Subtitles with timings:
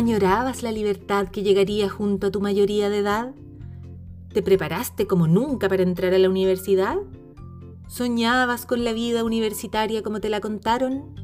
[0.00, 3.34] ¿Añorabas la libertad que llegaría junto a tu mayoría de edad?
[4.32, 6.96] ¿Te preparaste como nunca para entrar a la universidad?
[7.86, 11.14] ¿Soñabas con la vida universitaria como te la contaron?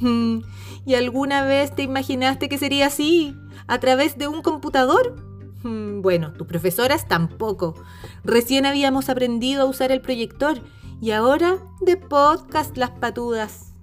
[0.00, 0.40] Hmm,
[0.84, 3.36] ¿Y alguna vez te imaginaste que sería así?
[3.68, 5.14] ¿A través de un computador?
[5.62, 7.76] Hmm, bueno, tus profesoras tampoco.
[8.24, 10.60] Recién habíamos aprendido a usar el proyector
[11.00, 13.73] y ahora de podcast las patudas.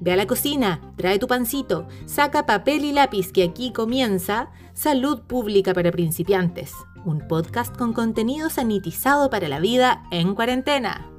[0.00, 5.22] Ve a la cocina, trae tu pancito, saca papel y lápiz que aquí comienza Salud
[5.22, 6.72] Pública para Principiantes,
[7.04, 11.10] un podcast con contenido sanitizado para la vida en cuarentena.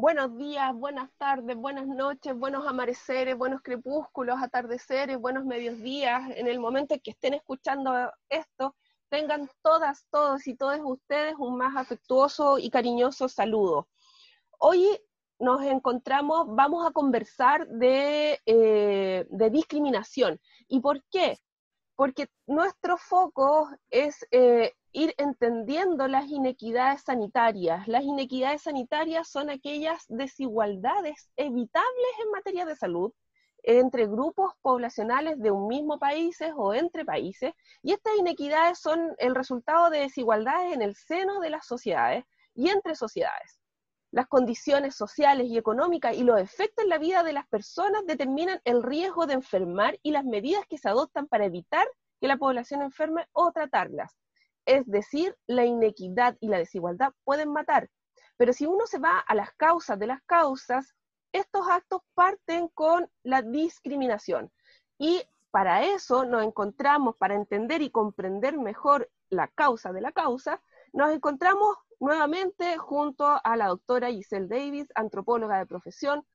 [0.00, 6.22] Buenos días, buenas tardes, buenas noches, buenos amaneceres, buenos crepúsculos, atardeceres, buenos medios días.
[6.36, 7.92] En el momento en que estén escuchando
[8.28, 8.76] esto,
[9.08, 13.88] tengan todas, todos y todos ustedes un más afectuoso y cariñoso saludo.
[14.60, 14.86] Hoy
[15.40, 20.38] nos encontramos, vamos a conversar de, eh, de discriminación.
[20.68, 21.40] ¿Y por qué?
[21.96, 27.86] Porque nuestro foco es eh, ir entendiendo las inequidades sanitarias.
[27.88, 33.12] Las inequidades sanitarias son aquellas desigualdades evitables en materia de salud
[33.62, 39.34] entre grupos poblacionales de un mismo país o entre países, y estas inequidades son el
[39.34, 43.58] resultado de desigualdades en el seno de las sociedades y entre sociedades.
[44.10, 48.60] Las condiciones sociales y económicas y los efectos en la vida de las personas determinan
[48.64, 51.86] el riesgo de enfermar y las medidas que se adoptan para evitar
[52.20, 54.16] que la población enferme o tratarlas.
[54.68, 57.88] Es decir, la inequidad y la desigualdad pueden matar.
[58.36, 60.94] Pero si uno se va a las causas de las causas,
[61.32, 64.52] estos actos parten con la discriminación.
[64.98, 70.60] Y para eso nos encontramos, para entender y comprender mejor la causa de la causa,
[70.92, 76.26] nos encontramos nuevamente junto a la doctora Giselle Davis, antropóloga de profesión,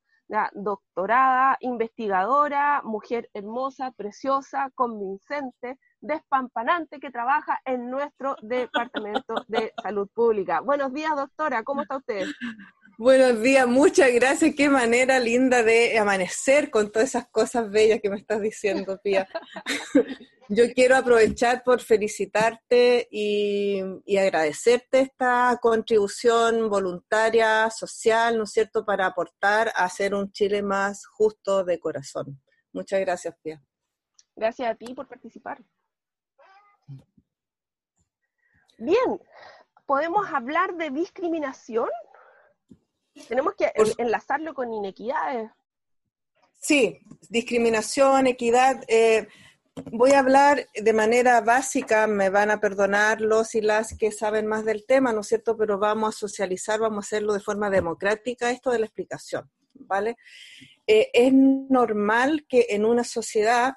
[0.54, 10.60] doctorada, investigadora, mujer hermosa, preciosa, convincente, despampanante que trabaja en nuestro Departamento de Salud Pública.
[10.60, 12.28] Buenos días, doctora, ¿cómo está usted?
[12.98, 14.54] Buenos días, muchas gracias.
[14.56, 19.28] Qué manera linda de amanecer con todas esas cosas bellas que me estás diciendo, Pía.
[20.50, 28.86] Yo quiero aprovechar por felicitarte y, y, agradecerte esta contribución voluntaria, social, ¿no es cierto?,
[28.86, 32.42] para aportar a hacer un Chile más justo de corazón.
[32.74, 33.64] Muchas gracias, Pía.
[34.36, 35.64] Gracias a ti por participar.
[38.78, 39.22] Bien,
[39.86, 41.90] ¿podemos hablar de discriminación?
[43.28, 45.52] Tenemos que enlazarlo con inequidades.
[46.60, 48.84] Sí, discriminación, equidad.
[48.88, 49.28] Eh,
[49.92, 54.48] voy a hablar de manera básica, me van a perdonar los y las que saben
[54.48, 55.58] más del tema, ¿no es cierto?
[55.58, 60.18] Pero vamos a socializar, vamos a hacerlo de forma democrática, esto de la explicación, ¿vale?
[60.88, 63.74] Eh, es normal que en una sociedad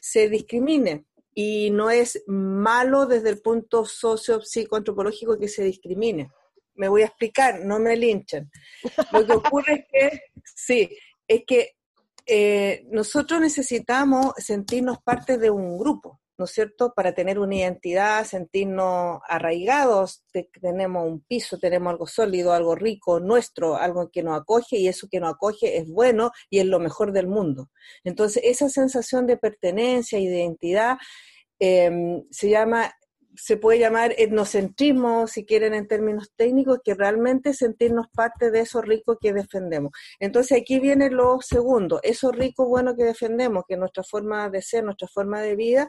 [0.00, 6.30] se discrimine, y no es malo desde el punto socio-psicoantropológico que se discrimine.
[6.74, 8.50] Me voy a explicar, no me linchen.
[9.12, 10.20] Lo que ocurre es que,
[10.54, 11.76] sí, es que
[12.26, 16.92] eh, nosotros necesitamos sentirnos parte de un grupo, ¿no es cierto?
[16.92, 20.24] Para tener una identidad, sentirnos arraigados,
[20.60, 25.06] tenemos un piso, tenemos algo sólido, algo rico, nuestro, algo que nos acoge y eso
[25.08, 27.70] que nos acoge es bueno y es lo mejor del mundo.
[28.02, 30.98] Entonces, esa sensación de pertenencia de identidad
[31.60, 32.92] em, se llama
[33.34, 38.82] se puede llamar etnocentrismo, si quieren en términos técnicos, que realmente sentirnos parte de eso
[38.82, 39.92] rico que defendemos.
[40.20, 44.84] Entonces aquí viene lo segundo, eso rico bueno que defendemos, que nuestra forma de ser,
[44.84, 45.88] nuestra forma de vida,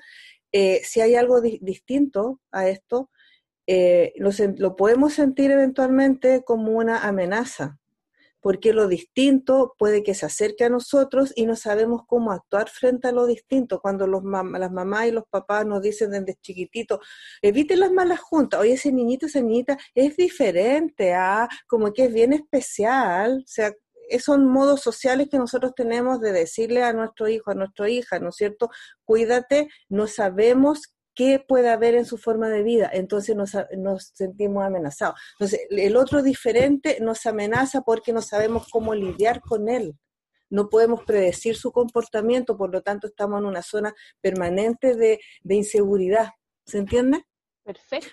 [0.53, 3.09] eh, si hay algo distinto a esto,
[3.65, 7.79] eh, lo, podemos sentir eventualmente como una amenaza,
[8.39, 13.07] porque lo distinto puede que se acerque a nosotros y no sabemos cómo actuar frente
[13.07, 13.79] a lo distinto.
[13.79, 16.99] Cuando los las mamás y los papás nos dicen desde chiquitito,
[17.41, 22.13] eviten las malas juntas, oye, ese niñito, esa niñita es diferente, a, como que es
[22.13, 23.73] bien especial, o sea,
[24.19, 28.29] son modos sociales que nosotros tenemos de decirle a nuestro hijo, a nuestra hija, ¿no
[28.29, 28.69] es cierto?
[29.05, 34.63] Cuídate, no sabemos qué puede haber en su forma de vida, entonces nos, nos, sentimos
[34.63, 35.19] amenazados.
[35.39, 39.97] Entonces, el otro diferente nos amenaza porque no sabemos cómo lidiar con él.
[40.49, 45.19] No podemos predecir su comportamiento, por lo tanto estamos en una zona permanente de
[45.55, 46.29] inseguridad.
[46.65, 47.25] ¿Se entiende?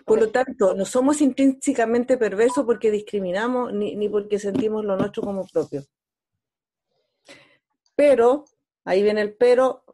[0.05, 5.23] Por lo tanto, no somos intrínsecamente perversos porque discriminamos ni, ni porque sentimos lo nuestro
[5.23, 5.85] como propio.
[7.97, 8.45] Pero,
[8.85, 9.85] ahí viene el pero,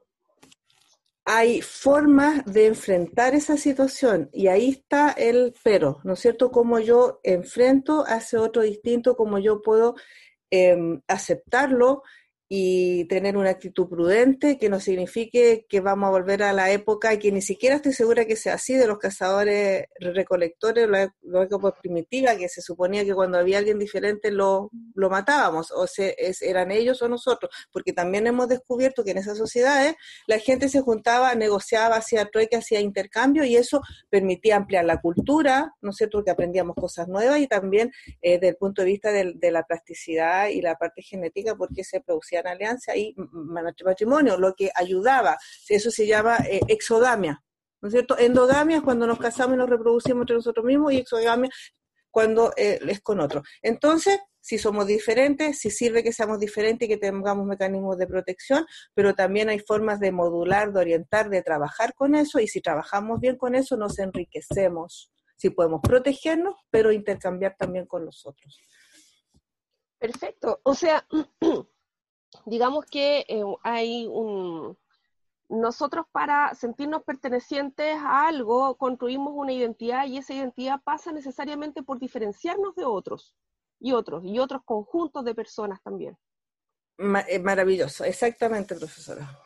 [1.29, 6.53] hay formas de enfrentar esa situación y ahí está el pero, ¿no es cierto?
[6.53, 9.97] Cómo yo enfrento ese otro distinto, cómo yo puedo
[10.50, 12.05] em, aceptarlo
[12.48, 17.19] y tener una actitud prudente que no signifique que vamos a volver a la época
[17.19, 21.12] que ni siquiera estoy segura que sea así de los cazadores recolectores, la,
[21.43, 26.14] época primitiva, que se suponía que cuando había alguien diferente lo, lo matábamos, o se,
[26.40, 29.96] eran ellos o nosotros, porque también hemos descubierto que en esas sociedades
[30.26, 35.75] la gente se juntaba, negociaba, hacía trueque, hacía intercambio y eso permitía ampliar la cultura,
[35.81, 37.90] ¿no es cierto?, que aprendíamos cosas nuevas y también
[38.22, 42.00] eh, desde el punto de vista de la plasticidad y la parte genética, porque se
[42.00, 43.15] producía alianza y
[43.85, 45.37] matrimonio, lo que ayudaba.
[45.69, 47.43] Eso se llama eh, exogamia.
[47.81, 48.19] ¿No es cierto?
[48.19, 51.50] Endogamia es cuando nos casamos y nos reproducimos entre nosotros mismos y exogamia
[52.11, 53.43] cuando eh, es con otro.
[53.61, 58.65] Entonces, si somos diferentes, si sirve que seamos diferentes y que tengamos mecanismos de protección,
[58.94, 63.21] pero también hay formas de modular, de orientar, de trabajar con eso y si trabajamos
[63.21, 65.11] bien con eso nos enriquecemos.
[65.37, 68.62] Si podemos protegernos, pero intercambiar también con los otros.
[69.99, 70.61] Perfecto.
[70.62, 71.06] O sea,
[72.44, 74.76] digamos que eh, hay un...
[75.49, 82.00] Nosotros para sentirnos pertenecientes a algo construimos una identidad y esa identidad pasa necesariamente por
[82.00, 83.32] diferenciarnos de otros
[83.78, 86.19] y otros y otros conjuntos de personas también.
[86.99, 89.38] Eh, maravilloso, exactamente, profesora.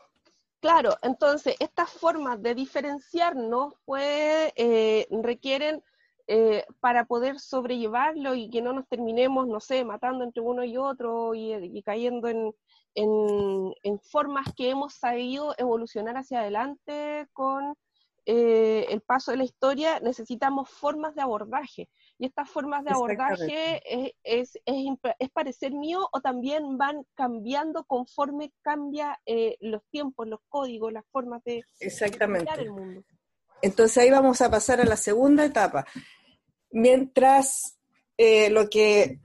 [0.61, 5.83] Claro, entonces estas formas de diferenciarnos pues eh, requieren
[6.33, 10.77] eh, para poder sobrellevarlo y que no nos terminemos, no sé, matando entre uno y
[10.77, 12.55] otro y, cayendo en,
[14.13, 17.75] formas que hemos sabido evolucionar hacia adelante con
[18.27, 21.89] eh, el paso de la historia, necesitamos formas de abordaje.
[22.17, 23.83] Y estas formas de abordaje
[24.23, 30.93] es, es, parecer mío o también van cambiando conforme cambia eh, los tiempos, los códigos,
[30.93, 32.53] las formas de Exactamente.
[32.57, 33.03] el mundo.
[33.63, 35.85] Entonces ahí vamos a pasar a la segunda etapa.
[36.71, 37.79] Mientras
[38.17, 39.19] eh, lo que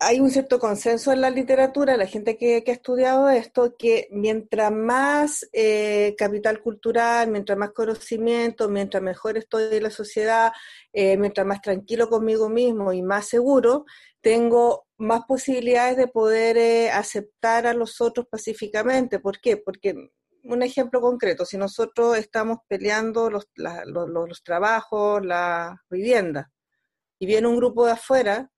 [0.00, 4.70] hay un cierto consenso en la literatura, la gente que, ha estudiado esto, que mientras
[4.70, 10.52] más eh, capital cultural, mientras más conocimiento, mientras mejor estoy en la sociedad,
[10.92, 13.86] eh, mientras más tranquilo conmigo mismo y más seguro,
[14.20, 19.18] tengo más posibilidades de poder aceptar a los otros pacíficamente.
[19.18, 19.56] ¿Por qué?
[19.56, 20.10] Porque
[20.44, 26.50] un ejemplo concreto, si nosotros estamos peleando los, los, los trabajos, la vivienda,
[27.18, 28.50] y viene un grupo de afuera,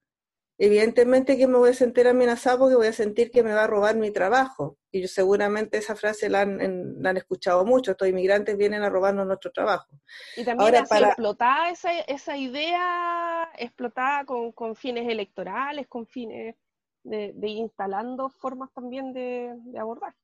[0.59, 3.67] evidentemente que me voy a sentir amenazado porque voy a sentir que me va a
[3.67, 4.77] robar mi trabajo.
[4.93, 8.91] Y yo seguramente esa frase la han, la han escuchado mucho, estos inmigrantes vienen a
[8.91, 9.89] robarnos nuestro trabajo.
[10.37, 11.09] Y también Ahora, para...
[11.09, 16.56] explotada esa, esa idea, explotada con, con fines electorales, con fines
[17.05, 20.19] de, de instalando formas también de, de abordaje.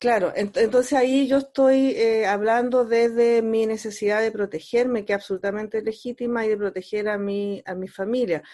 [0.00, 5.82] Claro, entonces ahí yo estoy eh, hablando desde mi necesidad de protegerme, que es absolutamente
[5.82, 8.44] legítima, y de proteger a mi, a mi familia.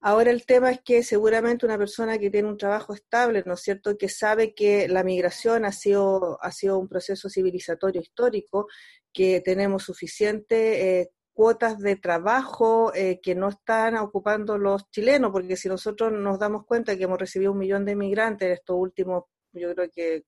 [0.00, 3.60] Ahora el tema es que seguramente una persona que tiene un trabajo estable, ¿no es
[3.62, 8.68] cierto?, que sabe que la migración ha sido, ha sido un proceso civilizatorio histórico,
[9.12, 15.56] que tenemos suficientes eh, cuotas de trabajo eh, que no están ocupando los chilenos, porque
[15.56, 19.74] si nosotros nos damos cuenta que hemos recibido un millón de migrantes estos últimos, yo
[19.74, 20.24] creo que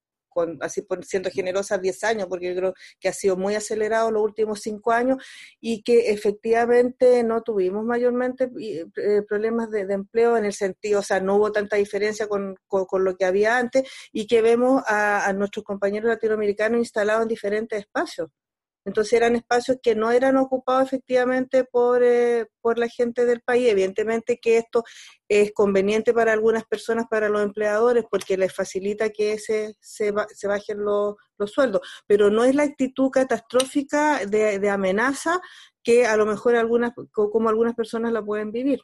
[0.61, 4.23] así por, siendo generosa, 10 años, porque yo creo que ha sido muy acelerado los
[4.23, 5.23] últimos 5 años
[5.59, 11.19] y que efectivamente no tuvimos mayormente eh, problemas de, empleo en el sentido, o sea,
[11.19, 15.33] no hubo tanta diferencia con, con, lo que había antes y que vemos a, a
[15.33, 18.29] nuestros compañeros latinoamericanos instalados en diferentes espacios.
[18.85, 23.69] Entonces eran espacios que no eran ocupados efectivamente por, eh, por la gente del país.
[23.69, 24.83] Evidentemente que esto
[25.27, 30.47] es conveniente para algunas personas, para los empleadores, porque les facilita que se, se, se
[30.47, 35.39] bajen los, los sueldos, pero no es la actitud catastrófica de, de amenaza
[35.83, 38.81] que a lo mejor algunas, como algunas personas la pueden vivir.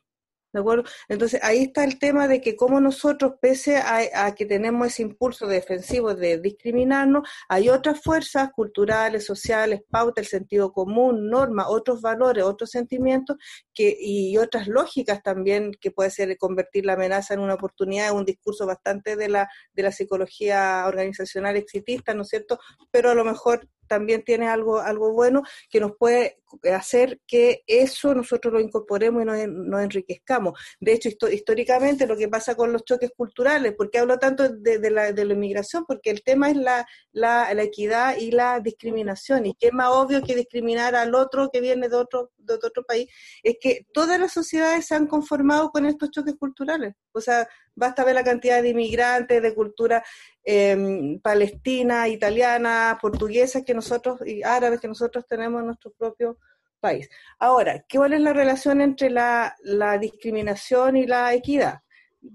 [0.54, 0.86] ¿De acuerdo?
[1.10, 5.46] Entonces ahí está el tema de que como nosotros, pese a, que tenemos ese impulso
[5.46, 12.46] defensivo de discriminarnos, hay otras fuerzas culturales, sociales, pauta, el sentido común, normas, otros valores,
[12.46, 13.38] otros sentimientos
[13.74, 18.25] que, y otras lógicas también que puede ser convertir la amenaza en una oportunidad, un
[18.25, 22.58] discurso bastante de la, de la psicología organizacional exitista, ¿no es cierto?
[22.89, 26.39] Pero a lo mejor también tiene algo, algo bueno que nos puede
[26.74, 30.60] hacer que eso nosotros lo incorporemos y nos, enriquezcamos.
[30.80, 35.12] De hecho, históricamente lo que pasa con los choques culturales, porque hablo tanto de, la,
[35.12, 35.86] de la inmigración?
[35.86, 39.46] Porque el tema es la, la, equidad y la discriminación.
[39.46, 43.10] Y qué más obvio que discriminar al otro que viene de otro, de otro país,
[43.44, 46.94] es que todas las sociedades se han conformado con estos choques culturales.
[47.12, 50.04] O sea, basta ver la cantidad de inmigrantes de cultura
[50.44, 56.37] em, palestina, italiana, portuguesa que nosotros y árabes que nosotros tenemos en nuestro propio
[56.79, 57.10] país.
[57.39, 59.55] Ahora, ¿cuál es la relación entre la,
[60.00, 61.81] discriminación y la equidad?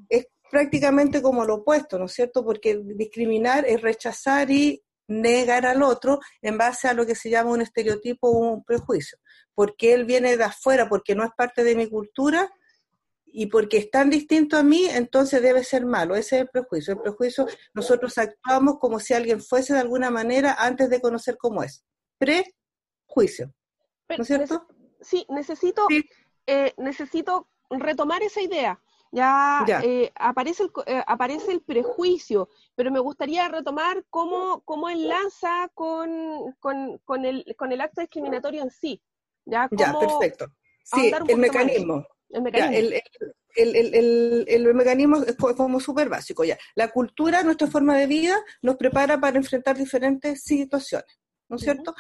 [0.09, 2.45] Es prácticamente como lo opuesto, ¿no es cierto?
[2.45, 7.51] Porque discriminar es rechazar y negar al otro en base a lo que se llama
[7.51, 9.19] un estereotipo o un prejuicio.
[9.55, 12.51] Porque él viene de afuera, porque no es parte de mi cultura,
[13.35, 16.15] y porque es tan distinto a mí, entonces debe ser malo.
[16.15, 16.93] Ese es el prejuicio.
[16.95, 21.63] El prejuicio, nosotros actuamos como si alguien fuese de alguna manera antes de conocer cómo
[21.63, 21.83] es.
[22.19, 23.55] Prejuicio.
[24.19, 24.67] ¿No es cierto?
[25.03, 25.87] sí, necesito,
[26.47, 28.81] eh, necesito retomar esa idea.
[29.15, 35.71] Ya, eh, aparece, el, eh, aparece el prejuicio, pero me gustaría retomar cómo, cómo enlaza
[35.75, 39.03] con, con, con, el, con el acto discriminatorio en sí.
[39.45, 40.47] Ya, ya perfecto.
[40.83, 42.07] Sí, el mecanismo.
[42.31, 42.99] El mecanismo.
[43.55, 46.43] el, mecanismo es como súper básico.
[46.43, 46.57] Ya.
[46.75, 51.95] La cultura, nuestra forma de vida, nos prepara para enfrentar diferentes situaciones, ¿no es cierto?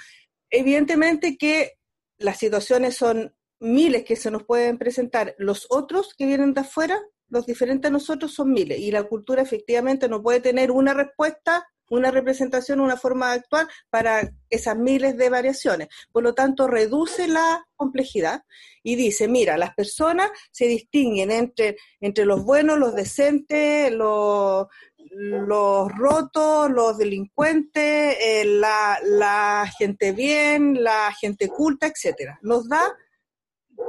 [0.49, 1.79] Evidentemente que
[2.23, 5.35] las situaciones son miles que se nos pueden presentar.
[5.39, 8.79] Los otros que vienen de afuera, los diferentes a nosotros, son miles.
[8.79, 13.69] Y la cultura efectivamente no puede tener una respuesta una representación, una forma de actuar
[13.91, 15.89] para esas miles de variaciones.
[16.11, 18.45] Por lo tanto, reduce la complejidad
[18.83, 24.69] y dice, mira, las personas se distinguen entre, entre los buenos, los decentes, los,
[25.11, 32.39] los rotos, los delincuentes, eh, la, gente bien, la gente culta, etcétera.
[32.41, 32.83] Nos da,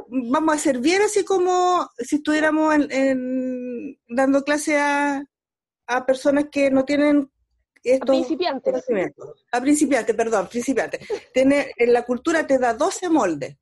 [0.10, 2.76] vamos a ser bien así como si estuviéramos
[4.10, 5.24] dando clase a,
[5.88, 7.30] a personas que no tienen
[8.00, 8.86] a principiantes.
[9.52, 11.02] A principiantes, perdón, principiantes.
[11.34, 13.58] Tiene, en la cultura te da 12 moldes.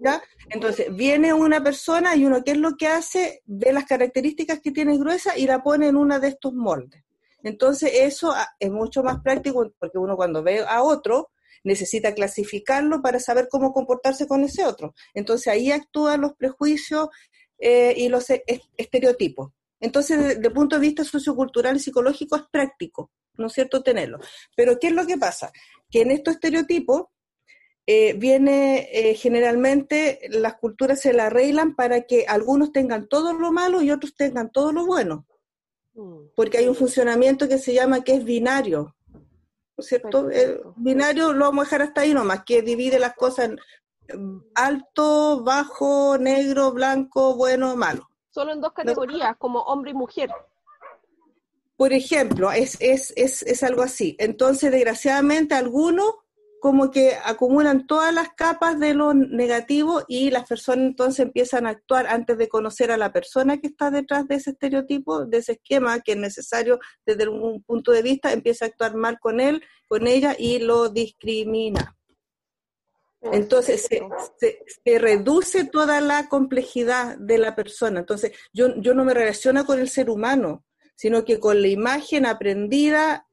[0.00, 0.22] ¿Ya?
[0.50, 3.42] Entonces, viene una persona y uno, ¿qué es lo que hace?
[3.46, 7.02] Ve las características que tiene gruesa y la pone en una de estos moldes.
[7.42, 11.30] Entonces, eso ah, es mucho más práctico porque uno cuando ve a otro
[11.64, 14.94] necesita clasificarlo para saber cómo comportarse con ese otro.
[15.14, 17.08] Entonces, ahí actúan los prejuicios
[17.58, 18.44] eh, y los e,
[18.76, 19.52] estereotipos.
[19.80, 24.18] Entonces, desde el punto de vista sociocultural y psicológico es práctico, ¿no es cierto?, tenerlo.
[24.56, 25.52] Pero, ¿qué es lo que pasa?
[25.90, 27.06] Que en estos estereotipos
[27.86, 33.52] eh, viene eh, generalmente las culturas se la arreglan para que algunos tengan todo lo
[33.52, 35.26] malo y otros tengan todo lo bueno.
[35.94, 36.30] Mm.
[36.34, 38.94] Porque hay un funcionamiento que se llama que es binario.
[39.14, 40.28] ¿No es cierto?
[40.28, 43.60] El binario lo vamos a dejar hasta ahí nomás, que divide las cosas en
[44.56, 48.07] alto, bajo, negro, blanco, bueno, malo
[48.38, 50.30] solo en dos categorías, como hombre y mujer.
[51.76, 54.14] Por ejemplo, es, es, es, es algo así.
[54.20, 56.14] Entonces, desgraciadamente, algunos
[56.60, 61.70] como que acumulan todas las capas de lo negativo y las personas entonces empiezan a
[61.70, 65.52] actuar antes de conocer a la persona que está detrás de ese estereotipo, de ese
[65.52, 69.62] esquema que es necesario desde un punto de vista, empieza a actuar mal con él,
[69.88, 71.97] con ella y lo discrimina.
[73.20, 78.00] Entonces se, reduce toda la complejidad de la persona.
[78.00, 82.26] Entonces yo, yo no me relaciono con el ser humano, sino que con la imagen
[82.26, 83.26] aprendida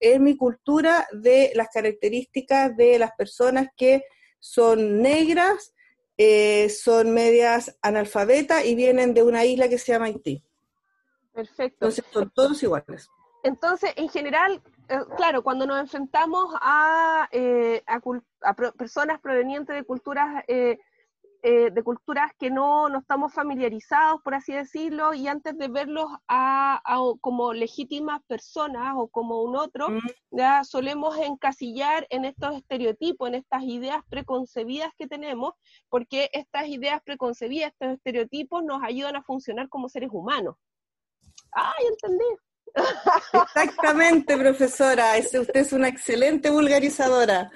[0.00, 4.04] en mi cultura de las características de las personas que
[4.38, 5.74] son negras,
[6.18, 10.44] eh, son medias analfabetas y vienen de una isla que se llama Haití.
[11.32, 11.86] Perfecto.
[11.86, 13.08] Entonces son todos iguales.
[13.42, 14.62] Entonces, en general,
[15.16, 17.82] claro, cuando nos enfrentamos a, eh,
[18.76, 20.78] personas provenientes de culturas, eh,
[21.42, 26.80] de culturas que no, no, estamos familiarizados, por así decirlo, y antes de verlos a,
[27.20, 30.00] como legítimas personas o como un otro, mm.
[30.30, 35.54] ya solemos encasillar en estos estereotipos, en estas ideas preconcebidas que tenemos,
[35.88, 40.54] porque estas ideas preconcebidas, estos estereotipos nos ayudan a funcionar como seres humanos.
[41.50, 42.24] ¡Ay, entendí!
[43.54, 45.12] Exactamente, profesora.
[45.18, 47.50] usted es una excelente vulgarizadora.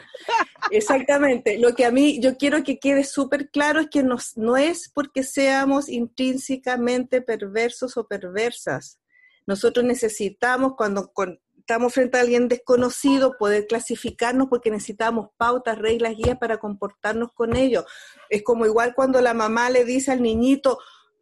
[0.70, 1.58] Exactamente.
[1.58, 5.22] Lo que a mí yo quiero que quede súper claro es que no es porque
[5.22, 8.98] seamos intrínsecamente perversos o perversas.
[9.46, 11.12] Nosotros necesitamos, cuando
[11.56, 17.54] estamos frente a alguien desconocido, poder clasificarnos porque necesitamos pautas, reglas, guías para comportarnos con
[17.56, 17.84] ellos.
[18.28, 20.78] Es como igual cuando la mamá le dice al niñito,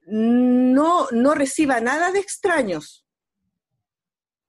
[0.07, 3.04] no, no reciba nada de extraños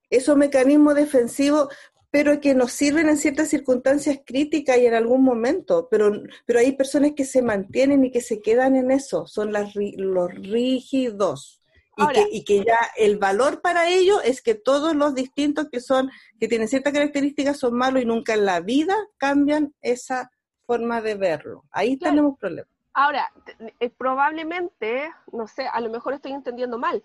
[0.10, 1.70] esos mecanismos defensivos
[2.16, 6.14] pero que nos sirven en ciertas circunstancias críticas y en algún momento, pero,
[6.46, 10.34] pero hay personas que se mantienen y que se quedan en eso, son las, los
[10.34, 11.60] rígidos.
[11.98, 15.82] Y, que, y que ya el valor para ellos es que todos los distintos que
[15.82, 16.10] son,
[16.40, 20.32] que tienen ciertas características son malos y nunca en la vida cambian esa
[20.66, 21.66] forma de verlo.
[21.70, 22.75] Ahí tenemos problemas.
[22.98, 23.30] Ahora,
[23.82, 27.04] eh, probablemente, no sé, a lo mejor estoy entendiendo mal,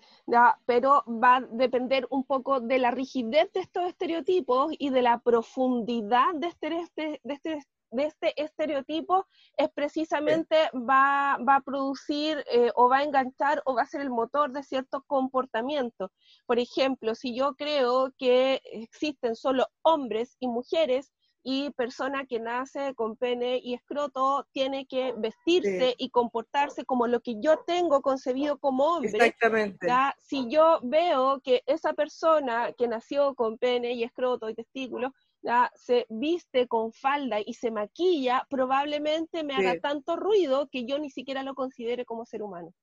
[0.65, 5.19] pero va a depender un poco de la rigidez de estos estereotipos y de la
[5.19, 7.59] profundidad de este, este de este,
[7.91, 13.75] de este estereotipo, es precisamente va, va, a producir eh, o va a enganchar o
[13.75, 16.09] va a ser el motor de cierto comportamiento.
[16.45, 21.11] Por ejemplo, si yo creo que existen solo hombres y mujeres,
[21.43, 27.21] y persona que nace con pene y escroto tiene que vestirse y comportarse como lo
[27.21, 29.11] que yo tengo concebido como hombre.
[29.11, 29.87] Exactamente.
[30.19, 35.71] Si yo veo que esa persona que nació con pene y escroto y testículos ¿ya?
[35.75, 41.09] se viste con falda y se maquilla, probablemente me haga tanto ruido que yo ni
[41.09, 42.73] siquiera lo considere como ser humano.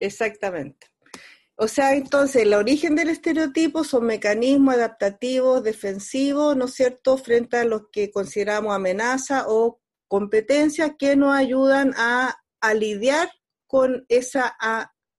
[0.00, 0.88] Exactamente.
[1.58, 7.56] O sea, entonces, el origen del estereotipo son mecanismos adaptativos, defensivos, ¿no es cierto?, frente
[7.56, 12.36] a los que consideramos amenaza o competencia que nos ayudan a,
[12.74, 13.30] lidiar
[13.68, 14.56] con esa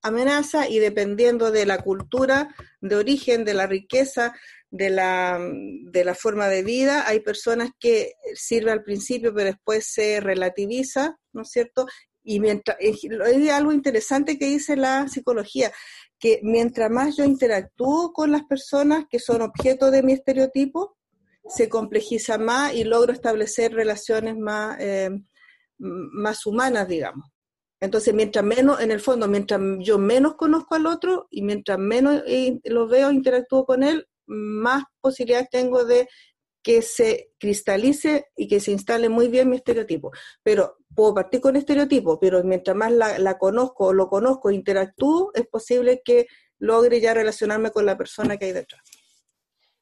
[0.02, 4.36] amenaza y dependiendo de la cultura de origen, de la riqueza,
[4.70, 9.88] de la, de la forma de vida, hay personas que sirve al principio, pero después
[9.88, 11.88] se relativiza, ¿no es cierto?
[12.30, 13.00] Y mientras, es
[13.52, 15.72] algo interesante que dice la psicología,
[16.20, 20.98] que mientras más yo interactúo con las personas que son objeto de mi estereotipo,
[21.48, 25.10] se complejiza más y logro establecer relaciones más, eh,
[25.78, 27.30] más humanas, digamos.
[27.80, 32.24] Entonces, mientras menos, en el fondo, mientras yo menos conozco al otro y mientras menos
[32.28, 36.10] eh, lo veo, interactúo con él, más posibilidades tengo de
[36.68, 40.12] que se cristalice y que se instale muy bien mi estereotipo.
[40.44, 45.48] Pero puedo partir con estereotipo, pero mientras más la, conozco o lo conozco, interactúo, es
[45.48, 46.28] posible que
[46.60, 48.82] logre ya relacionarme con la persona que hay detrás.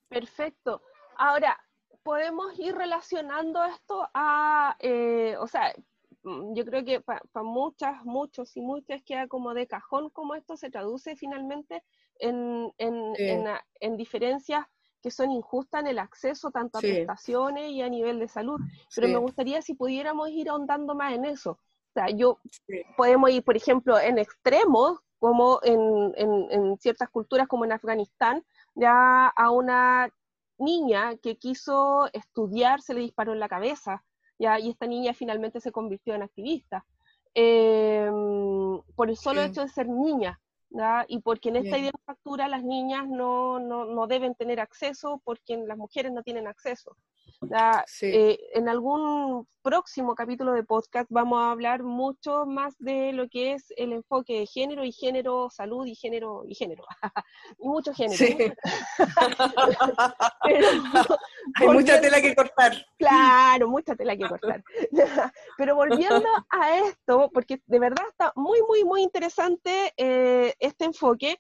[0.08, 0.84] Perfecto.
[1.18, 1.60] Ahora,
[2.04, 5.74] podemos ir relacionando esto a, eh, o sea,
[6.22, 10.56] mm, yo creo que para muchas, muchos y muchas queda como de cajón cómo esto
[10.56, 11.82] se traduce finalmente
[12.20, 14.68] en, en diferencias
[15.06, 18.60] que son injustas en el acceso tanto a prestaciones y a nivel de salud.
[18.96, 21.52] Pero me gustaría si pudiéramos ir ahondando más en eso.
[21.52, 22.40] O sea, yo
[22.98, 29.28] podemos ir, por ejemplo, en extremos, como en, en, ciertas culturas como en Afganistán, ya
[29.28, 30.10] a una
[30.58, 34.04] niña que quiso estudiar se le disparó en la cabeza,
[34.40, 36.84] ya, y esta niña finalmente se convirtió en activista.
[37.36, 40.42] Em, por el solo hecho de ser niña,
[41.08, 45.78] y porque en esta factura las niñas no, no, no, deben tener acceso porque las
[45.78, 46.98] mujeres no tienen acceso.
[48.02, 53.54] Eh, en algún próximo capítulo de podcast vamos a hablar mucho más de lo que
[53.54, 56.84] es el enfoque de género y género, salud y género y género.
[57.60, 58.24] y mucho género.
[61.56, 62.74] Hay mucha tela que cortar.
[62.98, 64.64] Claro, mucha tela que cortar.
[65.58, 71.40] Pero volviendo a esto, porque de verdad está muy, muy, muy interesante eh, este enfoque.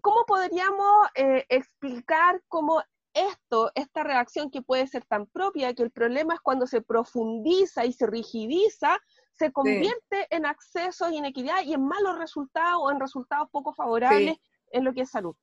[0.00, 2.82] ¿Cómo podríamos eh, explicar cómo
[3.14, 7.84] esto, esta reacción que puede ser tan propia, que el problema es cuando se profundiza
[7.84, 8.98] y se rigidiza,
[9.32, 14.36] se convierte en acceso inequidad y en malos resultados o en resultados poco favorables
[14.70, 15.34] en lo que es salud.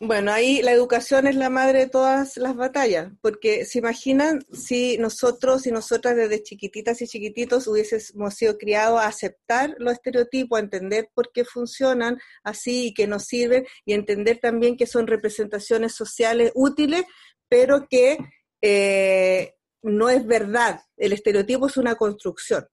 [0.00, 4.98] Bueno, ahí la educación es la madre de todas las batallas, porque se imaginan si
[4.98, 10.62] nosotros y nosotras desde chiquititas y chiquititos hubiésemos sido criados a aceptar los estereotipos, a
[10.62, 15.94] entender por qué funcionan así y que nos sirven, y entender también que son representaciones
[15.94, 17.04] sociales útiles,
[17.48, 18.18] pero que
[18.60, 20.82] eh, no es verdad.
[20.98, 22.66] El estereotipo es una construcción,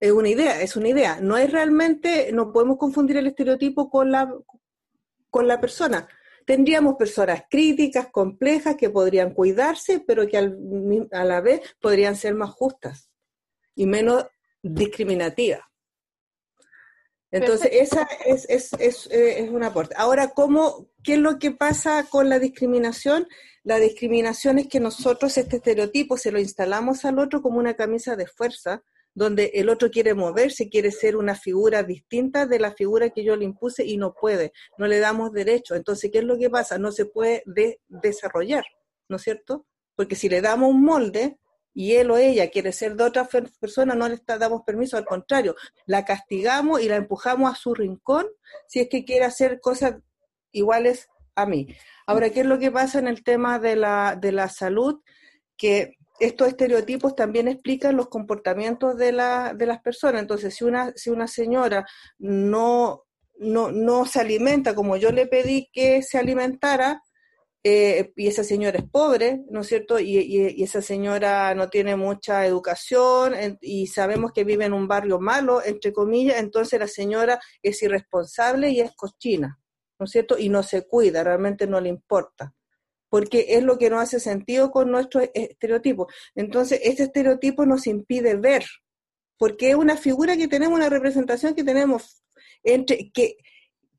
[0.00, 1.18] es una idea, es una idea.
[1.22, 4.30] No es realmente, no podemos confundir el estereotipo con la,
[5.30, 6.06] con la persona
[6.48, 12.52] tendríamos personas críticas, complejas, que podrían cuidarse, pero que a la vez podrían ser más
[12.52, 13.10] justas
[13.74, 14.24] y menos
[14.62, 15.60] discriminativas.
[17.30, 19.94] Entonces, esa es, es, es, eh, es un aporte.
[19.98, 23.28] Ahora, ¿cómo, ¿qué es lo que pasa con la discriminación?
[23.62, 28.16] La discriminación es que nosotros este estereotipo se lo instalamos al otro como una camisa
[28.16, 28.82] de fuerza,
[29.18, 33.34] donde el otro quiere moverse, quiere ser una figura distinta de la figura que yo
[33.34, 35.74] le impuse y no puede, no le damos derecho.
[35.74, 36.78] Entonces, ¿qué es lo que pasa?
[36.78, 37.42] No se puede
[37.88, 38.64] desarrollar,
[39.08, 39.66] ¿no es cierto?
[39.96, 41.36] Porque si le damos un molde
[41.74, 43.28] y él o ella quiere ser de otra
[43.58, 48.28] persona, no le damos permiso, al contrario, la castigamos y la empujamos a su rincón
[48.68, 49.96] si es que quiere hacer cosas
[50.52, 51.66] iguales a mí.
[52.06, 55.02] Ahora, ¿qué es lo que pasa en el tema de la, de la salud?
[55.56, 60.22] Que estos estereotipos también explican los comportamientos de, la, de las personas.
[60.22, 61.86] Entonces, si una, si una señora
[62.18, 63.04] no,
[63.38, 67.02] no, no se alimenta como yo le pedí que se alimentara,
[67.64, 69.98] eh, y esa señora es pobre, ¿no es cierto?
[69.98, 75.18] Y, y, esa señora no tiene mucha educación y sabemos que vive en un barrio
[75.18, 79.60] malo, entre comillas, entonces la señora es irresponsable y es cochina,
[79.98, 80.38] ¿no es cierto?
[80.38, 82.54] Y no se cuida, realmente no le importa
[83.08, 86.08] porque es lo que no hace sentido con nuestro estereotipo.
[86.34, 88.64] Entonces, este estereotipo nos impide ver,
[89.36, 92.22] porque es una figura que tenemos, una representación que tenemos
[92.62, 93.36] entre que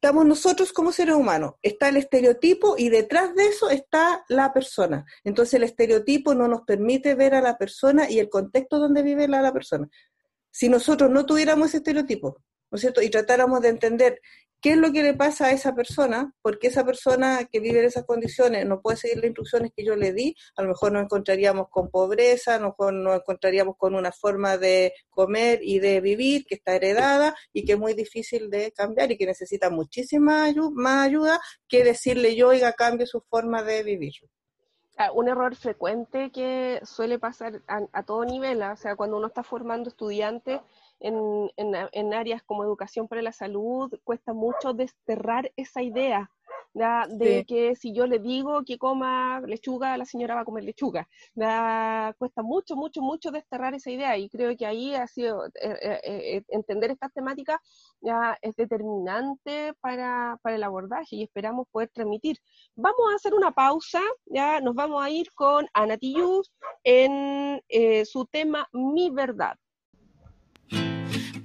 [0.02, 5.06] estamos nosotros como seres humanos, está el estereotipo y detrás de eso está la persona.
[5.26, 9.28] Entonces el estereotipo no nos permite ver a la persona y el contexto donde vive
[9.28, 9.90] la, la persona.
[10.52, 12.42] Si nosotros no tuviéramos ese estereotipo,
[12.72, 13.02] ¿no es cierto?
[13.02, 14.22] Y tratáramos de entender
[14.62, 17.86] qué es lo que le pasa a esa persona, porque esa persona que vive en
[17.86, 21.04] esas condiciones no puede seguir las instrucciones que yo le di, a lo mejor nos
[21.04, 26.56] encontraríamos con pobreza, nos, nos encontraríamos con una forma de comer y de vivir que
[26.56, 31.40] está heredada y que es muy difícil de cambiar y que necesita muchísima más ayuda
[31.68, 34.14] que decirle yo, oiga, cambie su forma de vivir.
[34.98, 38.74] Ah, un error frecuente que suele pasar a, a todo nivel, ¿ah?
[38.74, 40.60] o sea, cuando uno está formando estudiantes,
[41.00, 46.30] en, en, áreas como educación para la salud, cuesta mucho desterrar esa idea
[46.74, 51.08] de que si yo le digo que coma lechuga, la señora va a comer lechuga.
[52.18, 56.00] Cuesta mucho, mucho, mucho desterrar esa idea y creo que ahí ha sido eh, eh,
[56.04, 57.60] eh, entender estas temáticas
[58.02, 62.38] ya es determinante para, para, el abordaje y esperamos poder transmitir.
[62.76, 65.98] Vamos a hacer una pausa, ya nos vamos a ir con Ana
[66.84, 67.62] en
[68.06, 69.58] su tema Mi Verdad.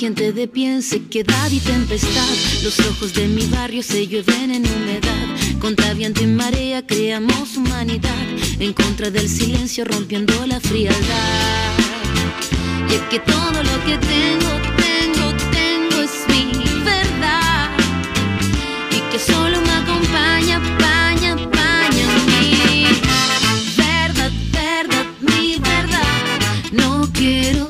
[0.00, 4.64] gente de pie en sequedad y tempestad, los ojos de mi barrio se llueven en
[4.64, 5.58] humedad.
[5.60, 8.26] Contra viento y marea creamos humanidad,
[8.58, 11.76] en contra del silencio rompiendo la frialdad.
[12.88, 14.50] Y es que todo lo que tengo,
[14.86, 16.50] tengo, tengo es mi
[16.82, 17.68] verdad.
[18.90, 22.84] Y que solo me acompaña, paña, paña mi
[23.76, 26.40] verdad, verdad, mi verdad.
[26.72, 27.69] No quiero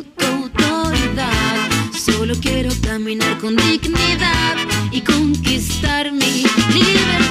[3.40, 4.56] con dignidad
[4.92, 7.30] y conquistar mi libertad.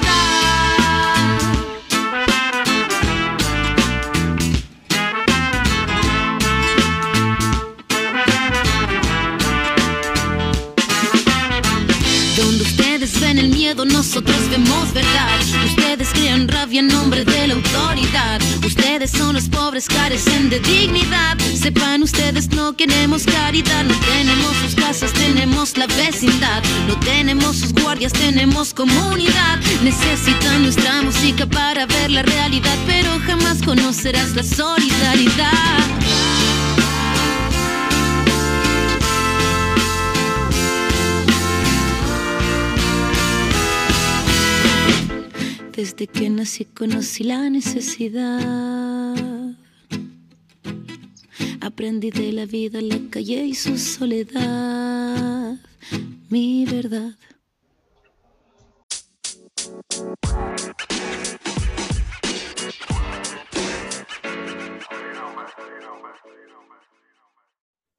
[13.38, 15.40] el miedo, nosotros vemos verdad.
[15.66, 18.42] Ustedes crean rabia en nombre de la autoridad.
[18.66, 21.38] Ustedes son los pobres, carecen de dignidad.
[21.54, 23.09] Sepan ustedes, no queremos
[25.80, 26.62] la vecindad.
[26.88, 29.60] No tenemos sus guardias, tenemos comunidad.
[29.82, 35.80] Necesitan nuestra música para ver la realidad, pero jamás conocerás la solidaridad.
[45.78, 49.16] Desde que nací conocí la necesidad.
[51.62, 55.69] Aprendí de la vida, la calle y su soledad.
[56.30, 57.12] Mi verdad.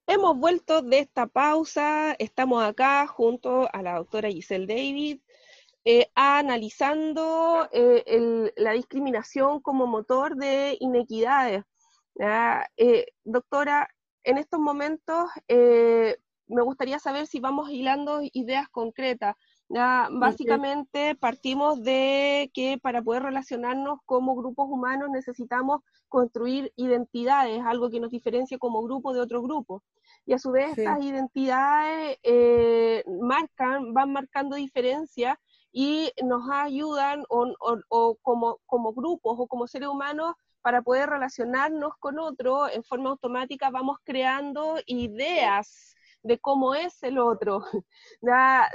[0.07, 5.21] Hemos vuelto de esta pausa, estamos acá junto a la doctora Giselle David,
[5.85, 11.63] eh, analizando eh, la discriminación como motor de inequidades.
[12.77, 13.89] Eh, doctora,
[14.23, 15.29] en estos momentos
[16.51, 19.35] me gustaría saber si vamos hilando ideas concretas.
[20.11, 28.01] Básicamente partimos de que para poder relacionarnos como grupos humanos necesitamos construir identidades, algo que
[28.01, 29.81] nos diferencie como grupo de otro grupo.
[30.25, 35.37] Y a su vez estas identidades eh, marcan, van marcando diferencias
[35.71, 42.19] y nos ayudan o, como, como grupos o como seres humanos para poder relacionarnos con
[42.19, 47.65] otro en forma automática vamos creando ideas de cómo es el otro,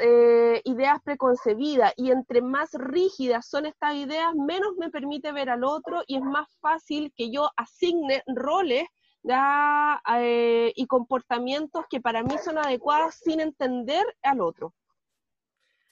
[0.02, 5.64] eh, ideas preconcebidas, y entre más rígidas son estas ideas, menos me permite ver al
[5.64, 8.84] otro y es más fácil que yo asigne roles
[10.08, 14.74] eh, y comportamientos que para mí son adecuados sin entender al otro.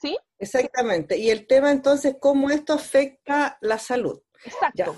[0.00, 0.16] ¿Sí?
[0.38, 1.16] Exactamente.
[1.16, 4.20] Y el tema entonces, ¿cómo esto afecta la salud?
[4.44, 4.96] Exacto.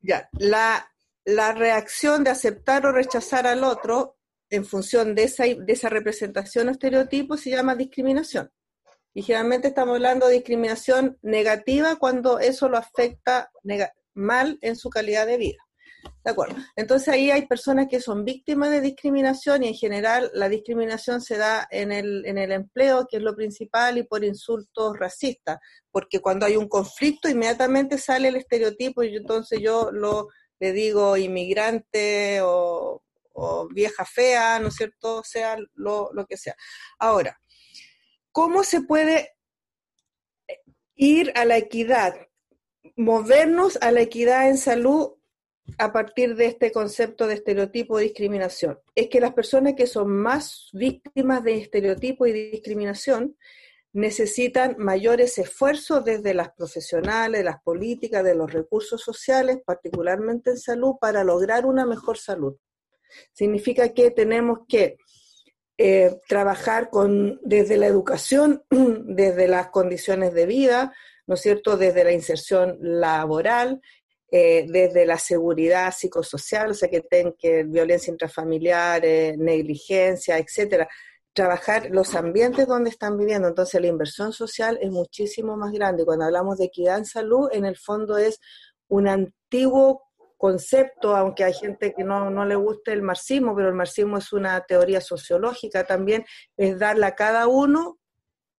[0.00, 0.92] Ya, La,
[1.24, 4.16] la reacción de aceptar o rechazar al otro
[4.52, 8.50] en función de esa, de esa representación o estereotipo se llama discriminación.
[9.14, 13.50] Y generalmente estamos hablando de discriminación negativa cuando eso lo afecta
[14.14, 15.58] mal en su calidad de vida.
[16.24, 16.56] ¿De acuerdo?
[16.76, 21.38] Entonces ahí hay personas que son víctimas de discriminación y en general la discriminación se
[21.38, 25.58] da en el, en el empleo, que es lo principal, y por insultos racistas,
[25.90, 30.28] porque cuando hay un conflicto inmediatamente sale el estereotipo y entonces yo lo
[30.60, 33.02] le digo inmigrante o
[33.34, 35.22] o vieja fea, ¿no es cierto?
[35.24, 36.56] Sea lo, que sea.
[36.98, 37.40] Ahora,
[38.30, 39.34] ¿cómo se puede
[40.94, 42.14] ir a la equidad,
[42.96, 45.14] movernos a la equidad en salud
[45.78, 48.78] a partir de este concepto de estereotipo de discriminación?
[48.94, 53.36] Es que las personas que son más víctimas de estereotipo y de discriminación
[53.92, 60.94] necesitan mayores esfuerzos desde las profesionales, las políticas, de los recursos sociales, particularmente en salud,
[61.00, 62.56] para lograr una mejor salud.
[63.32, 64.96] Significa que tenemos que
[65.78, 70.92] eh, trabajar con, desde la educación, desde las condiciones de vida,
[71.26, 73.80] ¿no es cierto?, desde la inserción laboral,
[74.30, 80.88] eh, desde la seguridad psicosocial, o sea, que tengan que violencia intrafamiliar, negligencia, etcétera,
[81.32, 83.48] trabajar los ambientes donde están viviendo.
[83.48, 86.04] Entonces, la inversión social es muchísimo más grande.
[86.04, 88.40] Cuando hablamos de equidad en salud, en el fondo es
[88.88, 90.02] un antiguo
[90.42, 94.32] concepto, aunque hay gente que no, no le guste el marxismo, pero el marxismo es
[94.32, 96.24] una teoría sociológica también,
[96.56, 98.00] es darle a cada uno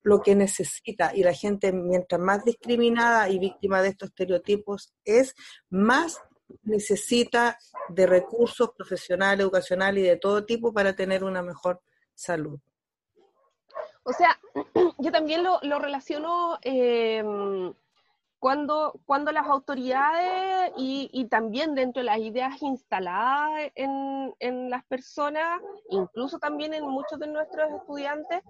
[0.01, 1.11] lo que necesita.
[1.13, 5.35] Y la gente, mientras más discriminada y víctima de estos estereotipos es,
[5.69, 6.21] más
[6.61, 11.81] necesita de recursos profesionales, educacionales y de todo tipo para tener una mejor
[12.15, 12.61] salud.
[14.03, 14.39] O sea,
[14.99, 17.21] yo también lo, lo relaciono eh,
[18.43, 25.61] cuando, cuando las autoridades y, también dentro de las ideas instaladas en, en, las personas,
[25.89, 28.41] incluso también en muchos de nuestros estudiantes,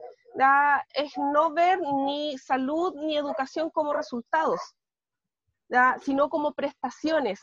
[0.96, 4.60] es no ver ni salud ni educación como resultados,
[6.02, 7.40] sino como prestaciones.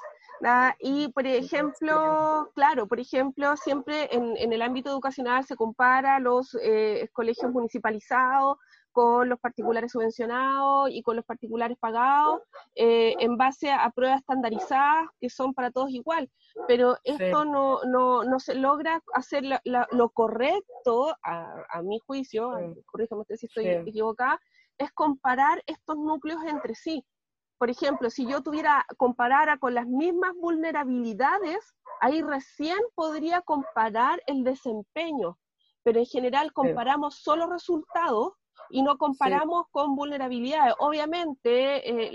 [0.81, 6.59] Y, por ejemplo, claro, por ejemplo, siempre en, en el ámbito educacional se compara los
[6.61, 8.59] eh, colegios municipalizados
[8.93, 12.43] con los particulares subvencionados y con los particulares pagados
[12.75, 16.31] eh, en base a, pruebas estandarizadas que son para todos igual.
[16.67, 22.51] Pero esto no, no, no, se logra hacer lo correcto, a, mi juicio,
[22.87, 24.41] corríjame usted si estoy equivocada,
[24.79, 27.05] es comparar estos núcleos entre sí.
[27.59, 34.45] Por ejemplo, si yo tuviera, comparara con las mismas vulnerabilidades, ahí recién podría comparar el
[34.45, 35.39] desempeño,
[35.83, 38.33] pero en general comparamos solo resultados
[38.71, 40.75] y no comparamos con vulnerabilidades.
[40.79, 42.11] Obviamente, eh,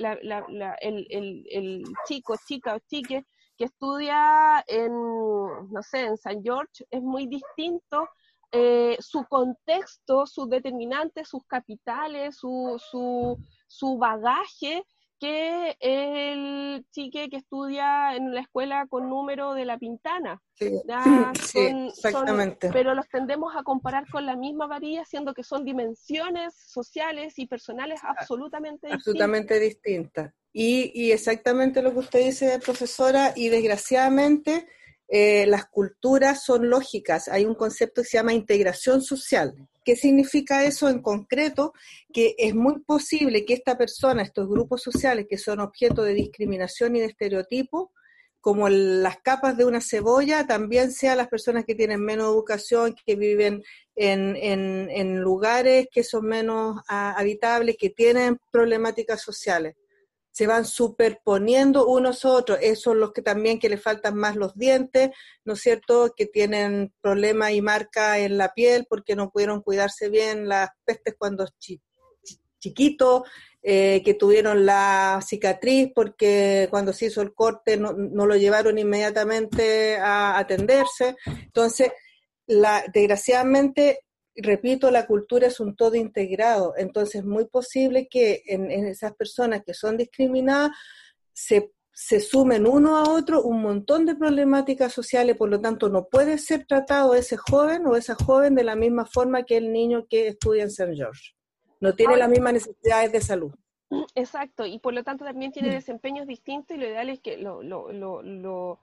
[0.81, 3.25] el, chico, chica o chique
[3.57, 8.07] que estudia en, no sé, en San George es muy distinto
[8.51, 13.37] eh, su contexto, sus determinantes, sus capitales, su, su,
[13.67, 14.85] su bagaje
[15.19, 20.41] que el chique que estudia en la escuela con número de la pintana.
[20.54, 20.71] Sí,
[21.93, 22.69] exactamente.
[22.71, 27.47] pero los tendemos a comparar con la misma varilla, siendo que son dimensiones sociales y
[27.47, 29.08] personales ah, absolutamente distintas.
[29.08, 30.34] Absolutamente distintas.
[30.54, 34.67] Y, y exactamente lo que usted dice, profesora, y desgraciadamente
[35.07, 37.27] eh, las culturas son lógicas.
[37.27, 39.53] Hay un concepto que se llama integración social.
[39.83, 41.73] ¿Qué significa eso en concreto?
[42.11, 46.95] Que es muy posible que esta persona, estos grupos sociales que son objeto de discriminación
[46.95, 47.91] y de estereotipo,
[48.41, 53.15] como las capas de una cebolla, también sean las personas que tienen menos educación, que
[53.15, 53.63] viven
[53.95, 59.75] en, en, lugares que son menos ah, habitables, que tienen problemáticas sociales.
[60.36, 62.60] Se van superponiendo unos a otros.
[62.62, 65.12] Esos son los que también que le faltan más los dientes,
[65.45, 66.13] ¿no es cierto?
[66.13, 71.15] Que tienen problemas y marca en la piel porque no pudieron cuidarse bien las pestes
[71.17, 71.48] cuando
[72.60, 73.24] chiquitos,
[73.62, 79.98] eh, que tuvieron la cicatriz porque cuando se hizo el corte no, lo llevaron inmediatamente
[79.98, 81.15] a atenderse.
[81.26, 81.91] Entonces,
[82.48, 84.02] la, desgraciadamente,
[84.36, 86.74] repito, la cultura es un todo integrado.
[86.78, 90.71] Entonces, es muy posible que en, esas personas que son discriminadas
[91.34, 96.08] se, se sumen uno a otro un montón de problemáticas sociales, por lo tanto, no
[96.08, 100.06] puede ser tratado ese joven o esa joven de la misma forma que el niño
[100.08, 100.95] que estudia en St.
[100.95, 101.36] George
[101.80, 103.52] no tiene las mismas necesidades de salud.
[104.15, 105.74] Exacto, y por lo tanto también tiene mm.
[105.74, 108.80] desempeños distintos y lo ideal es que lo, lo, lo,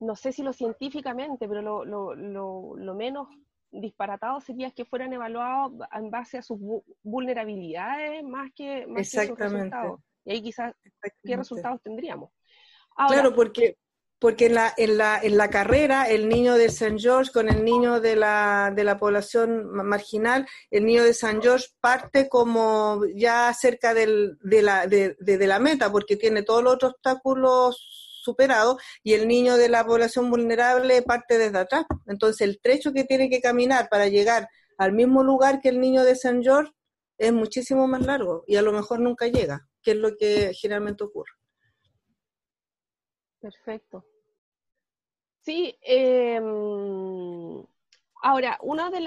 [0.00, 3.28] no sé si lo científicamente, pero lo, menos
[3.70, 6.58] disparatado sería que fueran evaluados en base a sus
[7.02, 10.00] vulnerabilidades más que, más que sus resultados.
[10.24, 10.74] Y ahí quizás,
[11.24, 12.30] ¿qué resultados tendríamos?
[13.08, 13.76] claro, porque
[14.18, 16.98] porque en la, en la, en la carrera el niño de St.
[16.98, 21.40] George con el niño de la, de la población marginal, el niño de St.
[21.42, 26.62] George parte como ya cerca del, de, la, de, de, la meta, porque tiene todos
[26.62, 31.86] los otros obstáculos superados, y el niño de la población vulnerable parte desde atrás.
[32.06, 36.04] Entonces el trecho que tiene que caminar para llegar al mismo lugar que el niño
[36.04, 36.42] de St.
[36.42, 36.72] George
[37.18, 41.04] es muchísimo más largo y a lo mejor nunca llega, que es lo que generalmente
[41.04, 41.32] ocurre.
[43.40, 44.04] Perfecto.
[45.40, 46.44] Sí, em,
[48.22, 48.98] ahora, una de,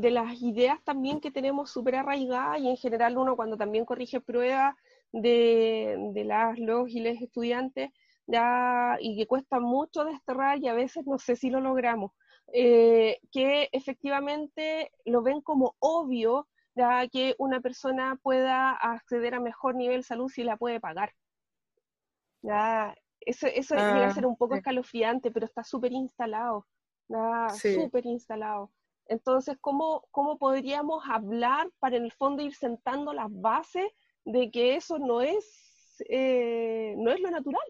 [0.00, 4.20] de, las ideas también que tenemos súper arraigadas y en general uno cuando también corrige
[4.20, 4.74] pruebas
[5.12, 7.90] de, las, los y les estudiantes
[8.26, 12.12] ya, y que cuesta mucho desterrar y a veces no sé si lo logramos,
[12.52, 19.74] eh, que efectivamente lo ven como obvio ya que una persona pueda acceder a mejor
[19.74, 21.14] nivel de salud si la puede pagar.
[22.42, 26.66] Ya, eso, eso llega a ser ah, un poco escalofriante, pero está súper instalado,
[27.58, 28.70] súper instalado.
[29.06, 33.86] Entonces, ¿cómo, ¿cómo podríamos hablar para en el fondo ir sentando las bases
[34.24, 37.66] de que eso no es, eh, no es lo natural?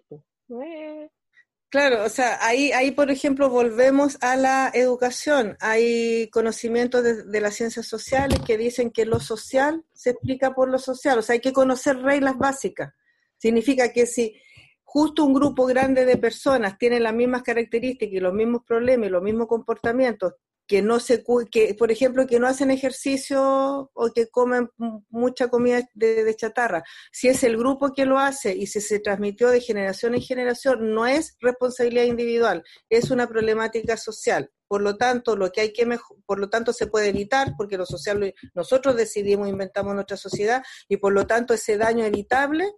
[1.68, 5.56] Claro, o sea, ahí, ahí, por ejemplo, volvemos a la educación.
[5.60, 10.78] Hay conocimientos de, las ciencias sociales que dicen que lo social se explica por lo
[10.78, 11.18] social.
[11.18, 12.94] O sea, hay que conocer reglas básicas.
[13.36, 14.40] Significa que si
[14.84, 19.10] justo un grupo grande de personas tiene las mismas características y los mismos problemas y
[19.10, 20.34] los mismos comportamientos,
[20.66, 24.68] que no se, que, por ejemplo, que no hacen ejercicio o que comen
[25.08, 26.82] mucha comida de, chatarra.
[27.12, 30.92] Si es el grupo que lo hace y si se transmitió de generación en generación,
[30.92, 34.50] no es responsabilidad individual, es una problemática social.
[34.68, 35.86] Por lo tanto, lo que hay que
[36.26, 40.96] por lo tanto se puede evitar porque lo social nosotros decidimos, inventamos nuestra sociedad y
[40.96, 42.72] por lo tanto ese daño evitable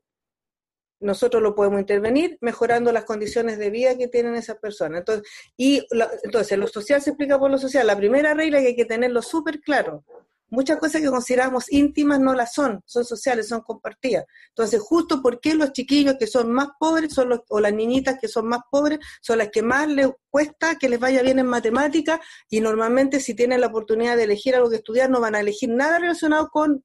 [1.00, 5.00] nosotros lo podemos intervenir mejorando las condiciones de vida que tienen esas personas.
[5.00, 5.86] Entonces, y
[6.24, 7.86] entonces, lo social se explica por lo social.
[7.86, 10.04] La primera regla que hay que tenerlo súper claro.
[10.50, 14.24] Muchas cosas que consideramos íntimas no las son, son sociales, son compartidas.
[14.48, 18.28] Entonces, justo porque los chiquillos que son más pobres son los, o las niñitas que
[18.28, 22.20] son más pobres son las que más les cuesta que les vaya bien en matemáticas
[22.48, 25.68] y normalmente si tienen la oportunidad de elegir algo que estudiar no van a elegir
[25.68, 26.82] nada relacionado con,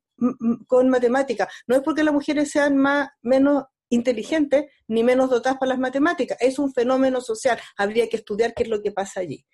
[0.68, 1.48] con matemáticas.
[1.66, 6.38] No es porque las mujeres sean más, menos inteligentes ni menos dotadas para las matemáticas.
[6.42, 7.60] Es un fenómeno social.
[7.78, 9.46] Habría que estudiar qué es lo que pasa allí.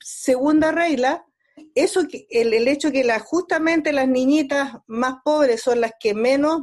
[0.00, 1.24] Segunda regla,
[1.74, 6.62] eso que, el, el hecho que justamente las niñitas más pobres son las que menos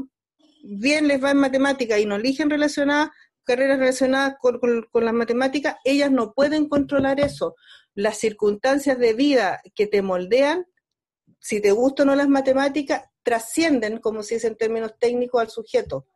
[0.64, 3.10] bien les va en matemáticas y no eligen relacionadas,
[3.44, 4.60] carreras relacionadas con,
[4.92, 7.56] con las matemáticas, ellas no pueden controlar eso.
[7.94, 10.66] Las circunstancias de vida que te moldean,
[11.40, 15.50] si te gustan o no las matemáticas, trascienden, como se dice en términos técnicos, al
[15.50, 16.08] sujeto.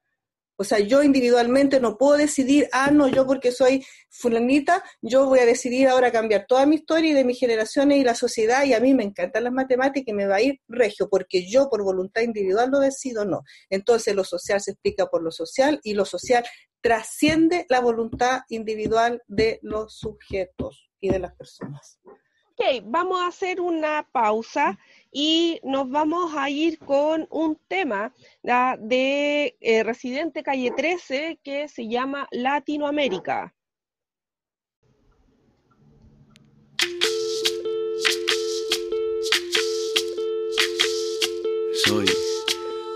[0.56, 5.40] O sea, yo individualmente no puedo decidir, ah, no, yo porque soy fulanita, yo voy
[5.40, 8.74] a decidir ahora cambiar toda mi historia y de mis generaciones y la sociedad y
[8.74, 11.84] a mí me encantan las matemáticas y me va a ir regio, porque yo por
[11.84, 13.42] voluntad individual lo decido, no.
[13.70, 16.44] Entonces lo social se explica por lo social y lo social
[16.82, 22.00] trasciende la voluntad individual de los sujetos y de las personas.
[22.56, 24.78] Ok, vamos a hacer una pausa
[25.14, 28.14] y nos vamos a ir con un tema
[28.80, 33.54] de eh, Residente Calle 13 que se llama Latinoamérica.
[41.86, 42.08] Soy,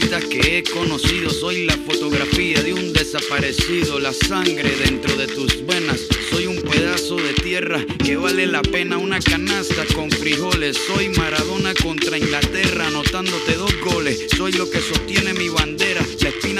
[0.00, 6.00] que he conocido, soy la fotografía de un desaparecido, la sangre dentro de tus venas.
[6.30, 10.76] Soy un pedazo de tierra que vale la pena una canasta con frijoles.
[10.88, 14.26] Soy Maradona contra Inglaterra, anotándote dos goles.
[14.36, 16.04] Soy lo que sostiene mi bandera,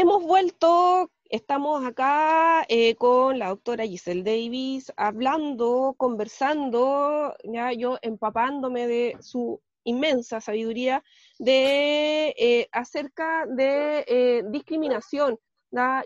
[0.00, 8.86] hemos vuelto, estamos acá eh, con la doctora Giselle Davis, hablando, conversando, ya yo empapándome
[8.86, 11.02] de su inmensa sabiduría
[11.40, 15.36] de eh, acerca de eh, discriminación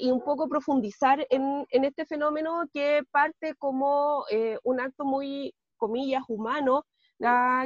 [0.00, 4.24] y un poco profundizar en, en, este fenómeno que parte como
[4.64, 6.86] un acto muy, comillas, humano,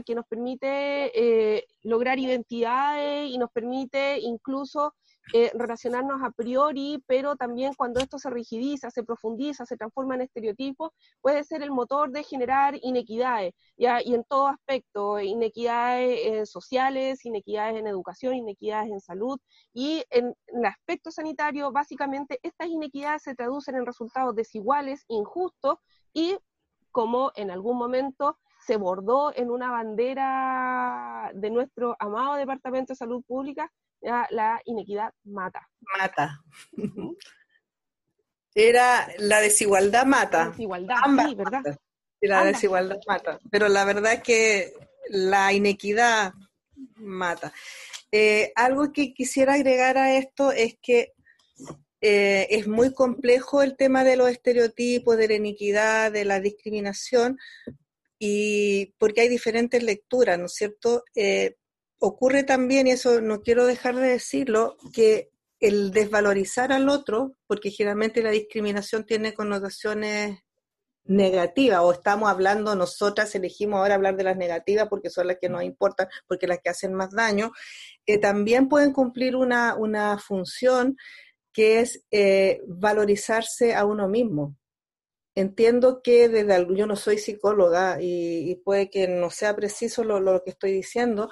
[0.05, 4.93] que nos permite lograr identidades y nos permite incluso
[5.33, 10.23] eh, relacionarnos a priori, pero también cuando esto se rigidiza, se profundiza, se transforma en
[10.23, 14.01] estereotipos, puede ser el motor de generar inequidades, ¿ya?
[14.03, 19.41] y en todo aspecto, inequidades eh, sociales, inequidades en educación, inequidades en salud,
[19.75, 25.79] y en, en el aspecto sanitario, básicamente estas inequidades se traducen en resultados desiguales, injustos,
[26.13, 26.39] y
[26.93, 33.23] como en algún momento se bordó en una bandera de nuestro amado Departamento de Salud
[33.27, 33.71] Pública,
[34.01, 35.69] la inequidad mata.
[35.99, 36.43] Mata.
[38.55, 40.45] Era la desigualdad mata.
[40.45, 40.97] La desigualdad,
[41.29, 41.79] sí, ¿verdad?
[42.21, 43.39] La desigualdad mata.
[43.51, 44.75] Pero la verdad es que
[45.09, 46.33] la inequidad
[46.97, 47.53] mata.
[48.11, 51.13] Eh, algo que quisiera agregar a esto es que
[52.01, 57.39] eh, es muy complejo el tema de los estereotipos, de la iniquidad, de la discriminación,
[58.19, 61.05] y porque hay diferentes lecturas, ¿no es cierto?
[61.15, 61.57] Eh,
[61.99, 65.31] ocurre también, y eso no quiero dejar de decirlo, que
[65.61, 70.41] el desvalorizar al otro, porque generalmente la discriminación tiene connotaciones
[71.05, 75.49] negativas, o estamos hablando, nosotras elegimos ahora hablar de las negativas porque son las que
[75.49, 77.53] nos importan, porque las que hacen más daño,
[78.07, 80.97] eh, también pueden cumplir una, una función
[81.53, 84.57] que es eh, valorizarse a uno mismo.
[85.35, 90.19] Entiendo que desde algo, yo no soy psicóloga y, puede que no sea preciso lo,
[90.19, 91.31] lo que estoy diciendo,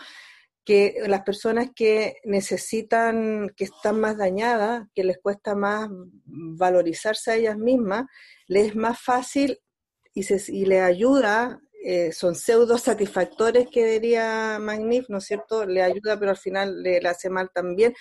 [0.64, 5.88] que las personas que necesitan, que están más dañadas, que les cuesta más
[6.24, 8.06] valorizarse a ellas mismas,
[8.46, 9.60] les es más fácil
[10.14, 15.66] y, se, y les ayuda, eh, son pseudo satisfactores que diría Magnif, ¿no es cierto?
[15.66, 17.94] Le ayuda, pero al final le, le hace mal también,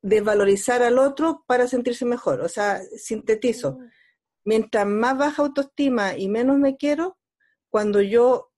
[0.00, 2.40] desvalorizar al otro para sentirse mejor.
[2.40, 3.78] O sea, sintetizo.
[4.44, 7.18] Mientras más baja autoestima y menos me quiero,
[7.68, 8.50] cuando yo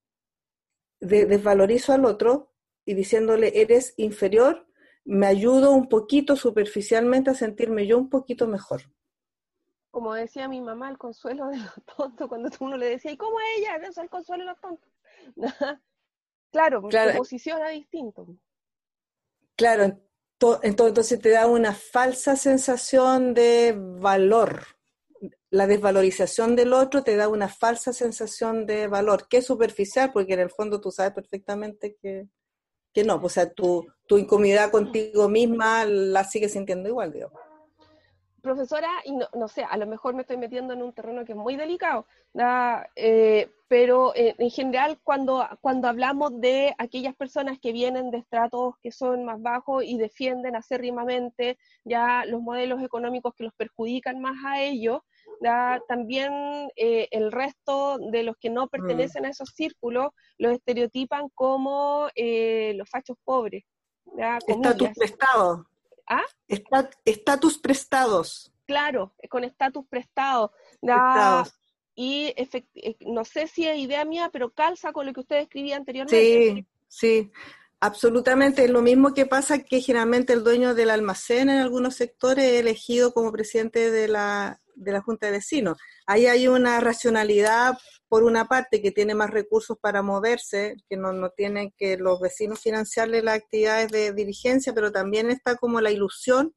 [1.00, 2.52] desvalorizo al otro,
[2.86, 4.66] y diciéndole, eres inferior,
[5.04, 8.82] me ayudo un poquito superficialmente a sentirme yo un poquito mejor.
[9.90, 13.36] Como decía mi mamá, el consuelo de los tontos, cuando uno le decía, ¿y cómo
[13.56, 13.76] ella?
[13.76, 14.90] Eso es el consuelo de los tontos.
[16.52, 17.18] claro, claro.
[17.18, 18.26] posiciona distinto.
[19.56, 19.98] Claro,
[20.62, 24.62] entonces te da una falsa sensación de valor.
[25.50, 30.34] La desvalorización del otro te da una falsa sensación de valor, que es superficial, porque
[30.34, 32.28] en el fondo tú sabes perfectamente que,
[32.96, 37.30] que no, pues, o sea, tu, tu incomodidad contigo misma la sigues sintiendo igual, digo.
[38.40, 41.32] Profesora, y no, no, sé, a lo mejor me estoy metiendo en un terreno que
[41.32, 42.06] es muy delicado,
[42.94, 48.76] eh, pero eh, en general cuando, cuando hablamos de aquellas personas que vienen de estratos
[48.82, 54.36] que son más bajos y defienden acérrimamente ya los modelos económicos que los perjudican más
[54.46, 55.00] a ellos,
[55.88, 56.32] también
[56.76, 58.68] eh, el resto de los que no mm.
[58.68, 63.64] pertenecen a esos círculos los estereotipan como eh, los fachos pobres.
[64.46, 65.66] Estatus prestado.
[66.06, 66.24] ¿Ah?
[67.04, 68.52] Estatus prestados.
[68.66, 70.52] Claro, con estatus prestado.
[71.94, 75.76] Y eh, no sé si es idea mía, pero calza con lo que usted escribía
[75.76, 76.54] anteriormente.
[76.54, 77.32] Sí, sí.
[77.78, 82.44] Absolutamente, es lo mismo que pasa que generalmente el dueño del almacén en algunos sectores
[82.46, 85.78] es elegido como presidente de la, de la Junta de Vecinos.
[86.06, 87.76] Ahí hay una racionalidad,
[88.08, 92.20] por una parte, que tiene más recursos para moverse, que no, no tienen que los
[92.20, 96.54] vecinos financiarle las actividades de dirigencia, pero también está como la ilusión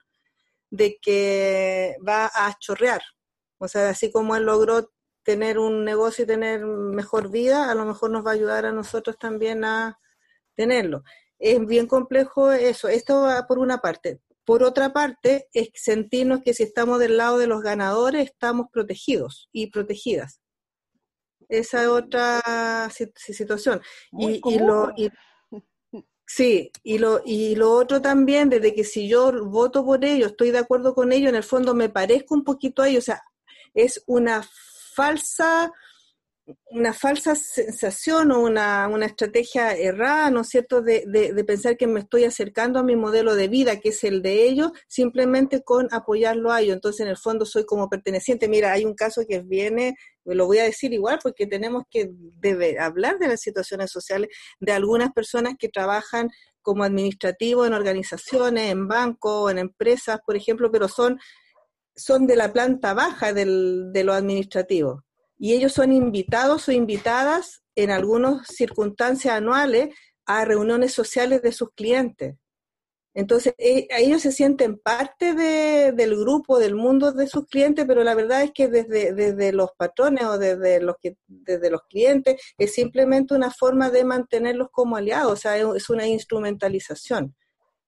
[0.70, 3.01] de que va a chorrear.
[3.57, 4.91] O sea, así como él logró
[5.24, 8.72] tener un negocio y tener mejor vida, a lo mejor nos va a ayudar a
[8.72, 9.99] nosotros también a
[10.55, 11.03] tenerlo.
[11.39, 12.88] Es bien complejo eso.
[12.89, 14.22] Esto va por una parte.
[14.49, 19.47] Por otra parte, es sentirnos que si estamos del lado de los ganadores, estamos protegidos
[19.51, 20.41] y protegidas.
[21.47, 23.79] Esa es otra situación.
[24.11, 24.91] y, lo,
[26.25, 30.49] sí, y lo, y lo otro también, desde que si yo voto por ellos, estoy
[30.49, 33.21] de acuerdo con ellos, en el fondo me parezco un poquito a ellos, o sea,
[33.75, 34.43] es una
[34.95, 35.71] falsa
[36.71, 41.87] una falsa sensación o una, una, estrategia errada, ¿no es cierto?, de, de, pensar que
[41.87, 45.87] me estoy acercando a mi modelo de vida, que es el de ellos, simplemente con
[45.91, 46.75] apoyarlo a ellos.
[46.75, 48.47] Entonces, en el fondo, soy como perteneciente.
[48.47, 49.95] Mira, hay un caso que viene,
[50.25, 54.29] lo voy a decir igual, porque tenemos que debe, hablar de las situaciones sociales
[54.59, 56.29] de algunas personas que trabajan
[56.61, 61.19] como administrativos en organizaciones, en bancos, en empresas, por ejemplo, pero son,
[61.95, 65.03] son de la planta baja del, de lo administrativo.
[65.39, 71.71] Y ellos son invitados o invitadas en algunas circunstancias anuales a reuniones sociales de sus
[71.71, 72.35] clientes.
[73.15, 78.13] Entonces, e, ellos se sienten parte del grupo, del mundo de sus clientes, pero la
[78.13, 82.73] verdad es que desde, desde los patrones o desde los, que, desde los clientes es
[82.73, 87.35] simplemente una forma de mantenerlos como aliados, o sea, es una instrumentalización.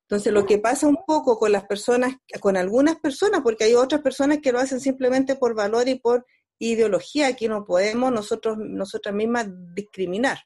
[0.10, 4.02] Entonces, lo que pasa un poco con las personas, con algunas personas, porque hay otras
[4.02, 6.26] personas que lo hacen simplemente por valor y por
[6.70, 10.40] ideología, aquí no podemos nosotros, nosotras mismas discriminar.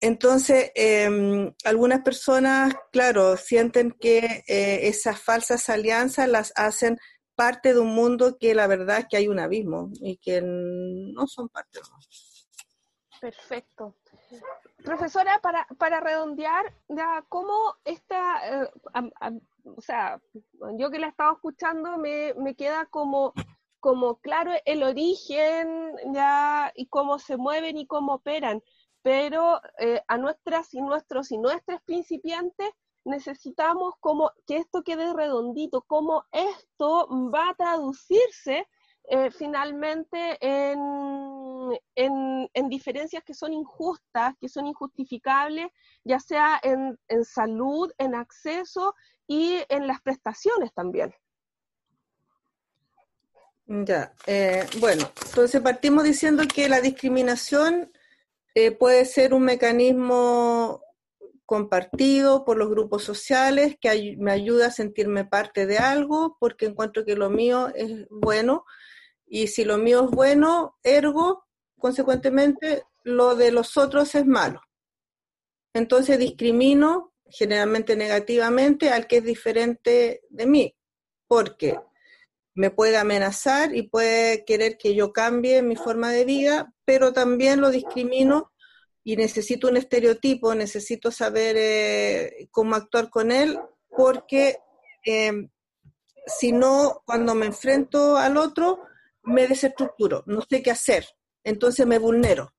[0.00, 6.98] Entonces, em, algunas personas, claro, sienten que eh, esas falsas alianzas las hacen
[7.34, 11.26] parte de un mundo que la verdad es que hay un abismo y que no
[11.26, 11.84] son parte de
[13.20, 13.96] Perfecto.
[14.84, 16.72] Profesora, para, para redondear,
[17.28, 18.70] ¿cómo esta, eh,
[19.64, 20.20] o sea,
[20.78, 23.32] yo que la estaba escuchando me, me queda como,
[23.80, 28.62] como claro el origen ya y cómo se mueven y cómo operan
[29.02, 32.68] pero eh, a nuestras y nuestros y nuestras principiantes
[33.04, 38.68] necesitamos como que esto quede redondito, cómo esto va a traducirse
[39.04, 45.68] eh, finalmente en, en, diferencias que son injustas, que son injustificables,
[46.04, 48.94] ya sea en, en salud, en acceso
[49.26, 51.14] y en las prestaciones también.
[53.70, 57.92] Ya, eh, bueno, entonces partimos diciendo que la discriminación
[58.54, 60.82] eh, puede ser un mecanismo
[61.44, 67.04] compartido por los grupos sociales que me ayuda a sentirme parte de algo porque encuentro
[67.04, 68.64] que lo mío es bueno
[69.26, 71.44] y si lo mío es bueno, ergo,
[71.78, 74.62] consecuentemente, lo de los otros es malo.
[75.74, 80.74] Entonces discrimino generalmente negativamente al que es diferente de mí,
[81.26, 81.78] porque
[82.58, 87.60] me puede amenazar y puede querer que yo cambie mi forma de vida, pero también
[87.60, 88.50] lo discrimino
[89.04, 93.60] y necesito un estereotipo, necesito saber eh, cómo actuar con él,
[93.96, 94.58] porque
[95.04, 95.50] em,
[96.26, 98.80] si no, cuando me enfrento al otro,
[99.22, 101.06] me desestructuro, no sé qué hacer,
[101.44, 102.56] entonces me vulnero.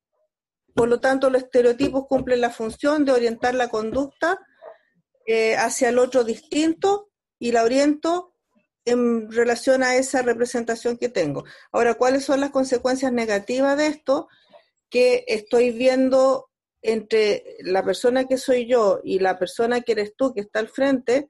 [0.74, 4.40] Por lo tanto, los estereotipos cumplen la función de orientar la conducta
[5.26, 8.30] eh, hacia el otro distinto y la oriento
[8.90, 11.46] en relación a esa representación que tengo.
[11.72, 14.28] Ahora, ¿cuáles son las consecuencias negativas de esto?
[14.90, 16.50] Que estoy viendo
[16.82, 20.70] entre la persona que soy yo y la persona que eres tú, que está al
[20.70, 21.30] frente,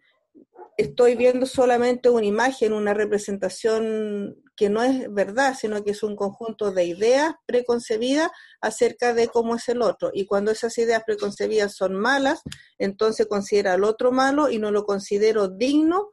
[0.78, 6.16] estoy viendo solamente una imagen, una representación que no es verdad, sino que es un
[6.16, 8.30] conjunto de ideas preconcebidas
[8.62, 10.12] acerca de cómo es el otro.
[10.14, 12.42] Y cuando esas ideas preconcebidas son malas,
[12.78, 16.10] entonces considera al otro malo y no lo considero digno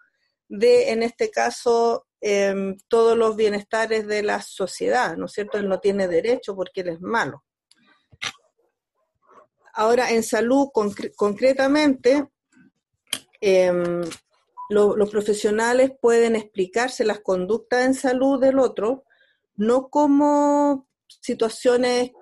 [0.48, 5.58] de, en este caso, em, todos los bienestares de la sociedad, ¿no es cierto?
[5.58, 7.44] Él no tiene derecho porque él es malo.
[9.72, 10.68] Ahora, en salud,
[11.16, 12.28] concretamente,
[13.40, 14.02] em,
[14.70, 19.04] los profesionales pueden explicarse las conductas en salud del otro,
[19.56, 20.88] no como
[21.20, 22.12] situaciones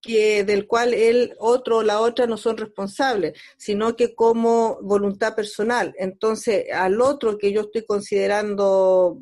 [0.00, 5.34] que del cual el otro o la otra no son responsables, sino que como voluntad
[5.34, 5.94] personal.
[5.98, 9.18] Entonces, al otro que yo estoy considerando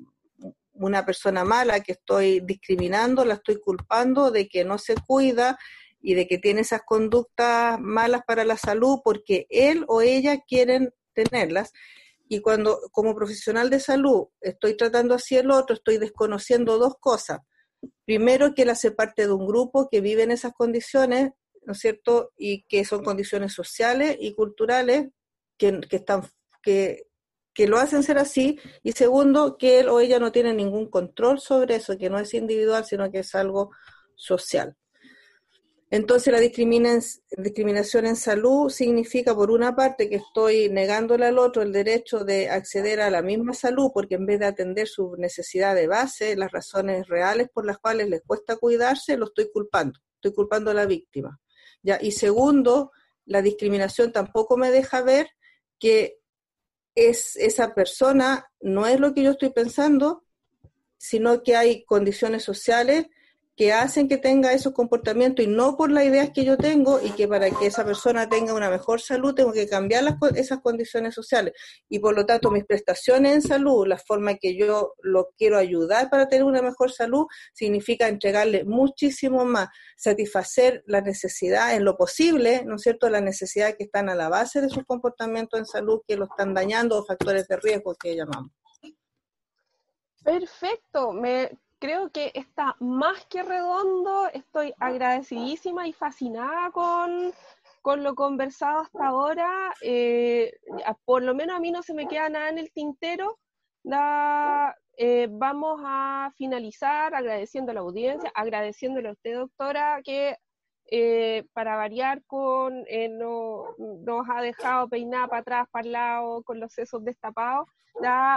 [0.74, 5.58] una persona mala, que estoy discriminando, la estoy culpando de que no se cuida
[6.00, 10.94] y de que tiene esas conductas malas para la salud porque él o ella quieren
[11.12, 11.72] tenerlas.
[12.28, 17.40] Y cuando como profesional de salud estoy tratando así el otro, estoy desconociendo dos cosas
[18.04, 21.78] primero que él hace parte de un grupo que vive en esas condiciones, ¿no es
[21.78, 22.32] cierto?
[22.36, 25.08] Y que son condiciones sociales y culturales
[25.56, 25.80] que,
[26.62, 27.06] que,
[27.52, 28.58] que lo hacen ser así.
[28.82, 32.32] Y segundo, que él o ella no tiene ningún control sobre eso, que no es
[32.34, 33.70] individual, sino que es algo
[34.14, 34.76] social.
[35.90, 41.72] Entonces la discriminación en salud significa, por una parte, que estoy negándole al otro el
[41.72, 45.86] derecho de acceder a la misma salud, porque en vez de atender su necesidad de
[45.86, 50.70] base, las razones reales por las cuales les cuesta cuidarse, lo estoy culpando, estoy culpando
[50.70, 51.40] a la víctima.
[52.02, 52.92] Y segundo,
[53.24, 55.28] la discriminación tampoco me deja ver
[55.78, 56.18] que
[56.94, 60.24] es, esa persona no es lo que yo estoy pensando,
[60.98, 63.06] sino que hay condiciones sociales
[63.58, 67.10] que hacen que tenga esos comportamientos y no por las ideas que yo tengo y
[67.10, 71.12] que para que esa persona tenga una mejor salud tengo que cambiar las, esas condiciones
[71.12, 71.54] sociales.
[71.88, 76.08] Y por lo tanto mis prestaciones en salud, la forma que yo lo quiero ayudar
[76.08, 82.62] para tener una mejor salud, significa entregarle muchísimo más, satisfacer la necesidad en lo posible,
[82.64, 86.02] ¿no es cierto?, las necesidades que están a la base de sus comportamientos en salud
[86.06, 88.52] que lo están dañando o factores de riesgo que llamamos.
[90.22, 91.12] Perfecto,
[91.78, 94.28] creo que está más que redondo.
[94.32, 97.32] Estoy agradecidísima y fascinada con,
[98.02, 99.74] lo conversado hasta ahora.
[99.82, 100.52] Eh,
[101.04, 103.38] por lo menos a mí no se me queda nada en el tintero.
[105.00, 110.36] Eh, vamos a finalizar agradeciendo a la audiencia, agradeciéndole a usted, doctora, que
[110.90, 116.60] eh, para variar con, no, nos ha dejado peinada para atrás, para el lado, con
[116.60, 117.68] los sesos destapados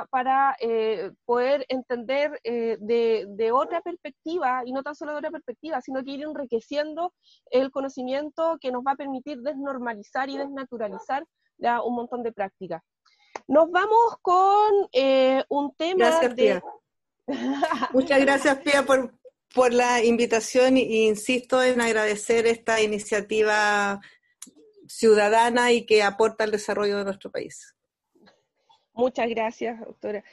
[0.09, 5.81] para eh, poder entender eh, de, otra perspectiva, y no tan solo de otra perspectiva,
[5.81, 7.13] sino que ir enriqueciendo
[7.51, 11.25] el conocimiento que nos va a permitir desnormalizar y desnaturalizar
[11.83, 12.81] un montón de prácticas.
[13.47, 16.63] Nos vamos con eh, un tema gracias.
[17.93, 19.13] Muchas gracias, Pia, por,
[19.53, 23.99] por la invitación e insisto en agradecer esta iniciativa
[24.87, 27.75] ciudadana y que aporta al desarrollo de nuestro país.
[28.93, 30.23] Muchas gracias, doctora.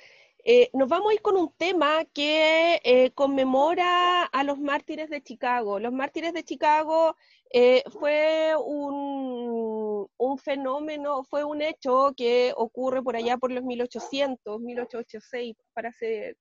[0.44, 5.22] Eh, nos vamos a ir con un tema que eh, conmemora a los mártires de
[5.22, 5.78] Chicago.
[5.78, 7.16] Los mártires de Chicago
[7.50, 15.56] eh, fue un, fenómeno, fue un hecho que ocurre por allá por los 1800, 1886,
[15.74, 15.92] para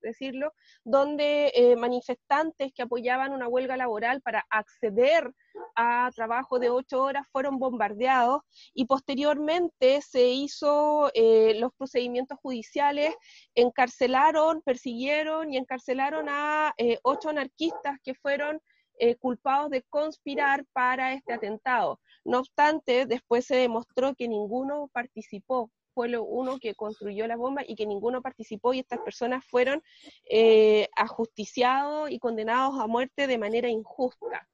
[0.02, 0.52] decirlo,
[0.84, 5.32] donde eh, manifestantes que apoyaban una huelga laboral para acceder
[5.74, 8.42] a trabajo de ocho horas fueron bombardeados
[8.72, 13.14] y posteriormente se hizo eh, los procedimientos judiciales,
[13.54, 18.60] encarcelaron, persiguieron y encarcelaron a ocho anarquistas que fueron
[18.98, 22.00] eh, culpados de conspirar para este atentado.
[22.24, 27.62] No obstante, después se demostró que ninguno participó, fue lo uno que construyó la bomba
[27.66, 29.82] y que ninguno participó y estas personas fueron
[30.30, 34.48] eh, ajusticiados y condenados a muerte de manera injusta.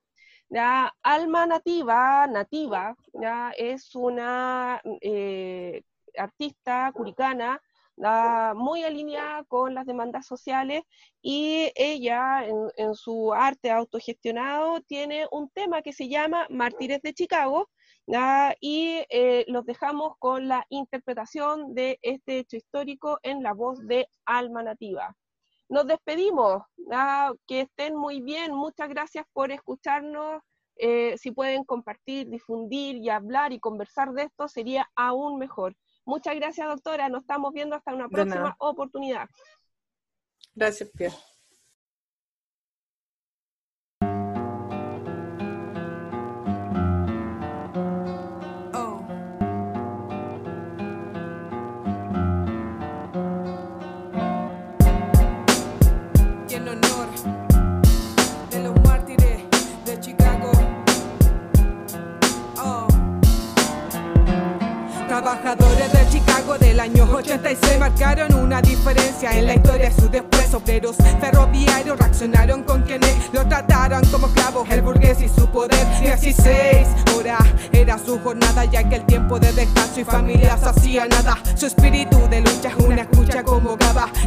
[0.49, 2.95] La alma nativa, nativa,
[3.59, 5.83] es una eh,
[6.17, 7.61] artista curicana
[7.97, 10.83] muy alineada con las demandas sociales
[11.23, 12.45] y ella
[12.77, 17.71] en, su arte autogestionado tiene un tema que se llama Mártires de Chicago
[18.61, 24.09] y eh, los dejamos con la interpretación de este hecho histórico en la voz de
[24.25, 25.17] Alma Nativa.
[25.69, 26.63] Nos despedimos,
[27.47, 30.43] que estén muy bien, muchas gracias por escucharnos.
[30.77, 35.75] Eh, si pueden compartir, difundir y hablar y conversar de esto, sería aún mejor.
[36.05, 37.09] Muchas gracias, doctora.
[37.09, 39.29] Nos estamos viendo hasta una próxima oportunidad.
[40.55, 41.17] Gracias, Pierre.
[65.25, 66.04] Trabajadores de
[66.45, 70.95] Del año 86 marcaron una diferencia en la historia sus después obreros.
[71.19, 76.87] Ferroviarios reaccionaron con quienes lo trataron como clavos el burgués y su poder 16
[77.17, 77.41] horas
[77.73, 81.39] era su jornada ya que el tiempo de descanso y familias hacía nada.
[81.57, 83.77] Su espíritu de lucha es una escucha como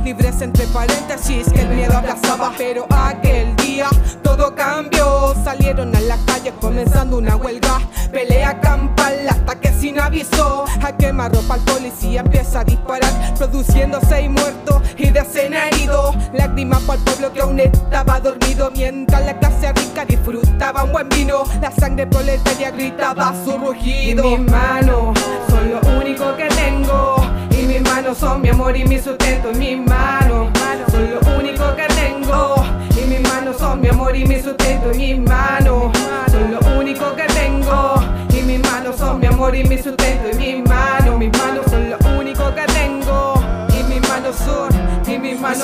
[0.04, 2.52] libres entre paréntesis que el miedo aplazaba.
[2.58, 3.90] Pero aquel día
[4.24, 7.80] todo cambió salieron a la calle comenzando una huelga
[8.12, 14.00] pelea campal hasta que sin aviso a quemar ropa al policía empieza a disparar, produciendo
[14.08, 16.16] seis muertos y decenas heridos.
[16.34, 21.10] Lágrimas para el pueblo que aún estaba dormido, mientras la clase rica disfrutaba un buen
[21.10, 21.44] vino.
[21.62, 24.26] La sangre proletaria gritaba su rugido.
[24.26, 27.16] Y mis manos son lo único que tengo.
[27.52, 29.52] Y mis manos son mi amor y mi sustento.
[29.52, 30.50] Y mis manos
[30.92, 32.56] son lo único que tengo.
[32.96, 34.94] Y mis manos son mi amor y mi sustento.
[34.94, 35.92] Y mis manos
[36.32, 37.96] son lo único que tengo.
[38.30, 40.30] Y mis manos son mi amor y mi sustento.
[40.32, 40.87] Y mis manos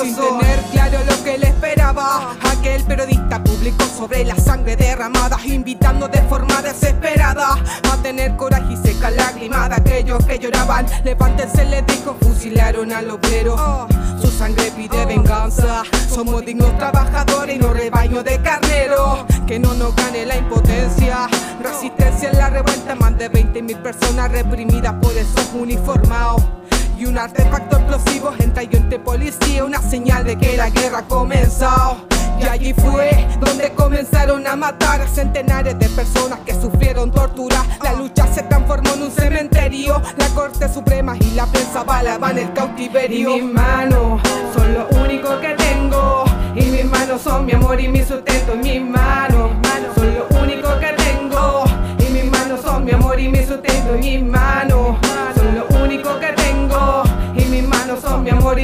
[0.04, 2.34] sin tener claro lo que le esperaba.
[2.42, 7.56] Aquel periodista publicó sobre la sangre derramada, invitando de forma desesperada
[7.90, 10.86] a tener coraje y seca lágrima de aquellos que lloraban.
[11.04, 13.86] Levántense, le dijo, fusilaron al obrero.
[14.20, 15.82] Su sangre pide venganza.
[16.08, 19.26] Somos dignos trabajadores y no rebaño de carnero.
[19.46, 21.28] Que no nos gane la impotencia.
[21.62, 26.42] Resistencia en la revuelta, más de 20 mil personas reprimidas por esos uniformados.
[27.04, 31.98] Y un artefacto explosivo entre entre policía, una señal de que la guerra ha comenzado.
[32.40, 37.62] Y allí fue donde comenzaron a matar a centenares de personas que sufrieron tortura.
[37.82, 40.00] La lucha se transformó en un cementerio.
[40.16, 43.36] La Corte Suprema y la prensa balaban el cautiverio.
[43.36, 44.22] Y mis manos
[44.54, 46.24] son lo único que tengo.
[46.56, 48.54] Y mis manos son mi amor y mi sustento.
[48.54, 49.50] Y mis manos
[49.94, 51.64] son lo único que tengo.
[51.98, 53.94] Y mis manos son mi amor y mi sustento.
[53.96, 54.96] Y mis manos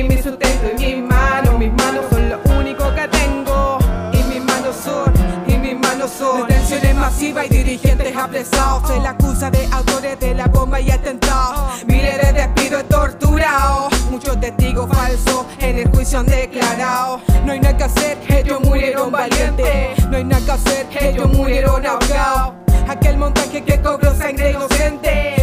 [0.00, 0.70] y mi sustento.
[0.78, 3.78] Y mis manos, mis manos son lo único que tengo.
[4.12, 5.12] Y mis manos son,
[5.46, 6.46] y mis manos son.
[6.46, 8.88] Detenciones masivas y dirigentes apresados.
[8.88, 11.84] Se la acusa de autores de la bomba y atentados.
[11.86, 13.92] Miles de despidos torturados.
[14.10, 17.20] Muchos testigos falsos en el juicio han declarado.
[17.44, 20.06] No hay nada que hacer, ellos murieron valientes.
[20.08, 22.54] No hay nada que hacer, ellos murieron ahogados.
[22.88, 25.39] Aquel montaje que cobró sangre inocente.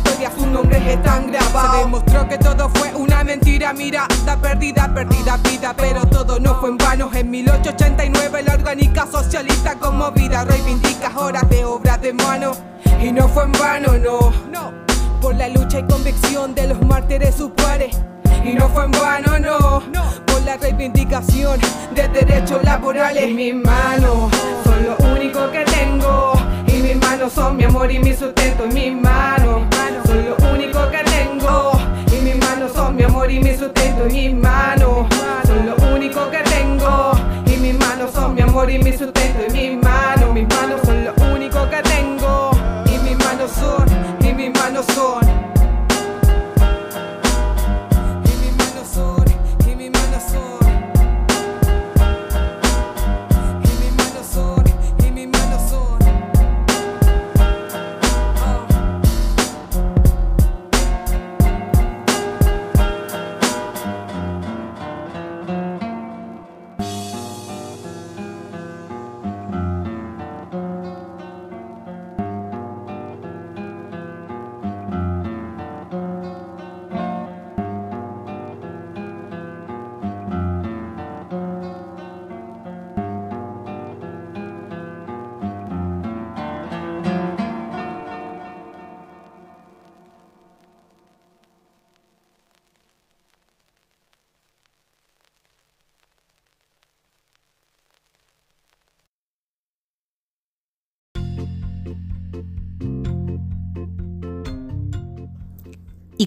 [0.00, 1.76] Historia, sus nombres están grabados.
[1.76, 4.08] Se demostró que todo fue una mentira, mirada
[4.40, 5.74] perdida, perdida vida.
[5.76, 7.10] Pero todo no fue en vano.
[7.12, 12.52] En 1889 la orgánica socialista conmovida reivindica horas de obra de mano.
[13.02, 14.32] Y no fue en vano, no.
[14.50, 14.72] no.
[15.20, 17.94] Por la lucha y convicción de los mártires sus pares.
[18.42, 19.82] Y no fue en vano, no,
[20.24, 21.60] por la reivindicación
[21.94, 23.28] de derechos laborales.
[23.28, 24.32] Y mis manos
[24.64, 26.32] son lo único que tengo.
[26.66, 28.64] Y mis manos son mi amor y mi sustento.
[28.64, 29.39] Y mis manos
[33.30, 34.08] y mi sustento.
[34.08, 35.06] Y mis manos
[35.46, 37.12] son lo único que tengo.
[37.46, 39.40] Y mis manos son mi amor y mi sustento.
[39.48, 42.50] Y mis manos, mis manos son lo único que tengo.
[42.86, 43.86] Y mis manos son,
[44.26, 45.19] y mis manos son.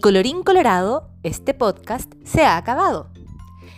[0.03, 3.09] Colorín colorado, este podcast se ha acabado.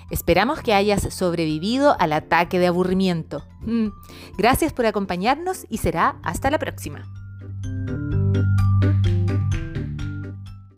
[0.09, 3.45] Esperamos que hayas sobrevivido al ataque de aburrimiento.
[3.61, 3.89] Mm.
[4.35, 7.05] Gracias por acompañarnos y será hasta la próxima.